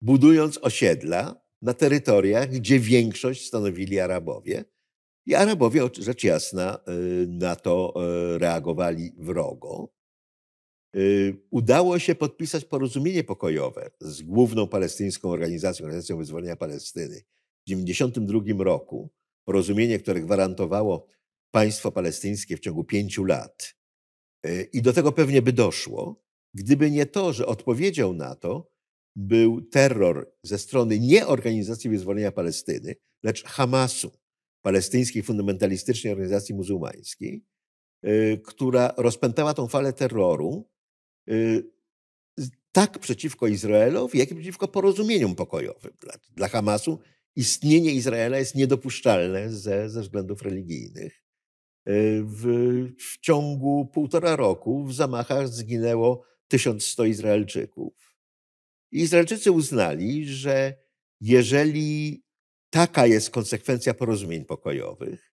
budując 0.00 0.58
osiedla, 0.58 1.41
na 1.62 1.74
terytoriach, 1.74 2.50
gdzie 2.50 2.80
większość 2.80 3.46
stanowili 3.46 4.00
Arabowie. 4.00 4.64
I 5.26 5.34
Arabowie, 5.34 5.88
rzecz 5.98 6.24
jasna, 6.24 6.78
y, 6.88 7.26
na 7.28 7.56
to 7.56 7.94
y, 8.34 8.38
reagowali 8.38 9.12
wrogo. 9.18 9.88
Y, 10.96 11.36
udało 11.50 11.98
się 11.98 12.14
podpisać 12.14 12.64
porozumienie 12.64 13.24
pokojowe 13.24 13.90
z 14.00 14.22
główną 14.22 14.68
palestyńską 14.68 15.30
organizacją, 15.30 15.84
Organizacją 15.86 16.18
Wyzwolenia 16.18 16.56
Palestyny 16.56 17.16
w 17.60 17.64
1992 17.64 18.64
roku. 18.64 19.10
Porozumienie, 19.44 19.98
które 19.98 20.20
gwarantowało 20.20 21.06
państwo 21.50 21.92
palestyńskie 21.92 22.56
w 22.56 22.60
ciągu 22.60 22.84
pięciu 22.84 23.24
lat. 23.24 23.74
I 24.72 24.82
do 24.82 24.92
tego 24.92 25.12
pewnie 25.12 25.42
by 25.42 25.52
doszło, 25.52 26.24
gdyby 26.54 26.90
nie 26.90 27.06
to, 27.06 27.32
że 27.32 27.46
odpowiedzią 27.46 28.12
na 28.12 28.34
to 28.34 28.71
był 29.16 29.62
terror 29.62 30.32
ze 30.42 30.58
strony 30.58 30.98
nie 30.98 31.26
Organizacji 31.26 31.90
Wyzwolenia 31.90 32.32
Palestyny, 32.32 32.94
lecz 33.22 33.44
Hamasu, 33.44 34.10
palestyńskiej 34.62 35.22
fundamentalistycznej 35.22 36.12
organizacji 36.12 36.54
muzułmańskiej, 36.54 37.44
y, 38.06 38.40
która 38.46 38.94
rozpętała 38.96 39.54
tą 39.54 39.68
falę 39.68 39.92
terroru 39.92 40.68
y, 41.30 41.72
tak 42.72 42.98
przeciwko 42.98 43.46
Izraelowi, 43.46 44.18
jak 44.18 44.30
i 44.30 44.34
przeciwko 44.34 44.68
porozumieniom 44.68 45.34
pokojowym. 45.34 45.92
Dla, 46.00 46.14
dla 46.36 46.48
Hamasu 46.48 46.98
istnienie 47.36 47.92
Izraela 47.92 48.38
jest 48.38 48.54
niedopuszczalne 48.54 49.50
ze, 49.50 49.90
ze 49.90 50.00
względów 50.02 50.42
religijnych. 50.42 51.24
Y, 51.88 52.22
w, 52.24 52.44
w 52.98 53.18
ciągu 53.20 53.86
półtora 53.86 54.36
roku 54.36 54.84
w 54.84 54.94
zamachach 54.94 55.48
zginęło 55.48 56.24
1100 56.48 57.04
Izraelczyków. 57.04 58.11
Izraelczycy 58.92 59.52
uznali, 59.52 60.26
że 60.26 60.74
jeżeli 61.20 62.22
taka 62.70 63.06
jest 63.06 63.30
konsekwencja 63.30 63.94
porozumień 63.94 64.44
pokojowych, 64.44 65.32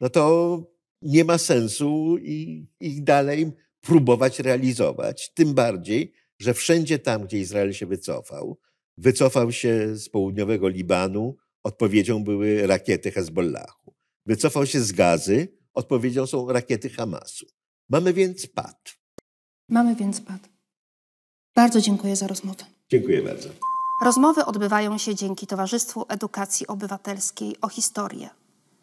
no 0.00 0.10
to 0.10 0.56
nie 1.02 1.24
ma 1.24 1.38
sensu 1.38 2.16
ich 2.80 3.04
dalej 3.04 3.52
próbować 3.80 4.38
realizować. 4.38 5.32
Tym 5.34 5.54
bardziej, 5.54 6.12
że 6.38 6.54
wszędzie 6.54 6.98
tam, 6.98 7.24
gdzie 7.24 7.38
Izrael 7.38 7.72
się 7.72 7.86
wycofał, 7.86 8.58
wycofał 8.96 9.52
się 9.52 9.96
z 9.96 10.08
południowego 10.08 10.68
Libanu, 10.68 11.36
odpowiedzią 11.62 12.24
były 12.24 12.66
rakiety 12.66 13.10
Hezbollahu. 13.10 13.94
Wycofał 14.26 14.66
się 14.66 14.80
z 14.80 14.92
gazy, 14.92 15.48
odpowiedzią 15.74 16.26
są 16.26 16.52
rakiety 16.52 16.90
Hamasu. 16.90 17.46
Mamy 17.88 18.12
więc 18.12 18.46
pad. 18.46 18.98
Mamy 19.68 19.96
więc 19.96 20.20
pad. 20.20 20.48
Bardzo 21.54 21.80
dziękuję 21.80 22.16
za 22.16 22.26
rozmowę. 22.26 22.71
Dziękuję 22.92 23.22
bardzo. 23.22 23.48
Rozmowy 24.02 24.44
odbywają 24.44 24.98
się 24.98 25.14
dzięki 25.14 25.46
Towarzystwu 25.46 26.04
Edukacji 26.08 26.66
Obywatelskiej 26.66 27.56
o 27.60 27.68
Historię. 27.68 28.30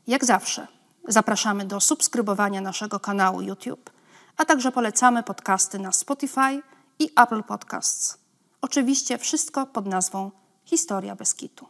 Jak 0.07 0.25
zawsze 0.25 0.67
zapraszamy 1.07 1.65
do 1.65 1.79
subskrybowania 1.79 2.61
naszego 2.61 2.99
kanału 2.99 3.41
YouTube, 3.41 3.89
a 4.37 4.45
także 4.45 4.71
polecamy 4.71 5.23
podcasty 5.23 5.79
na 5.79 5.91
Spotify 5.91 6.61
i 6.99 7.09
Apple 7.15 7.43
Podcasts. 7.43 8.17
Oczywiście 8.61 9.17
wszystko 9.17 9.65
pod 9.65 9.85
nazwą 9.85 10.31
Historia 10.65 11.15
Beskitu. 11.15 11.65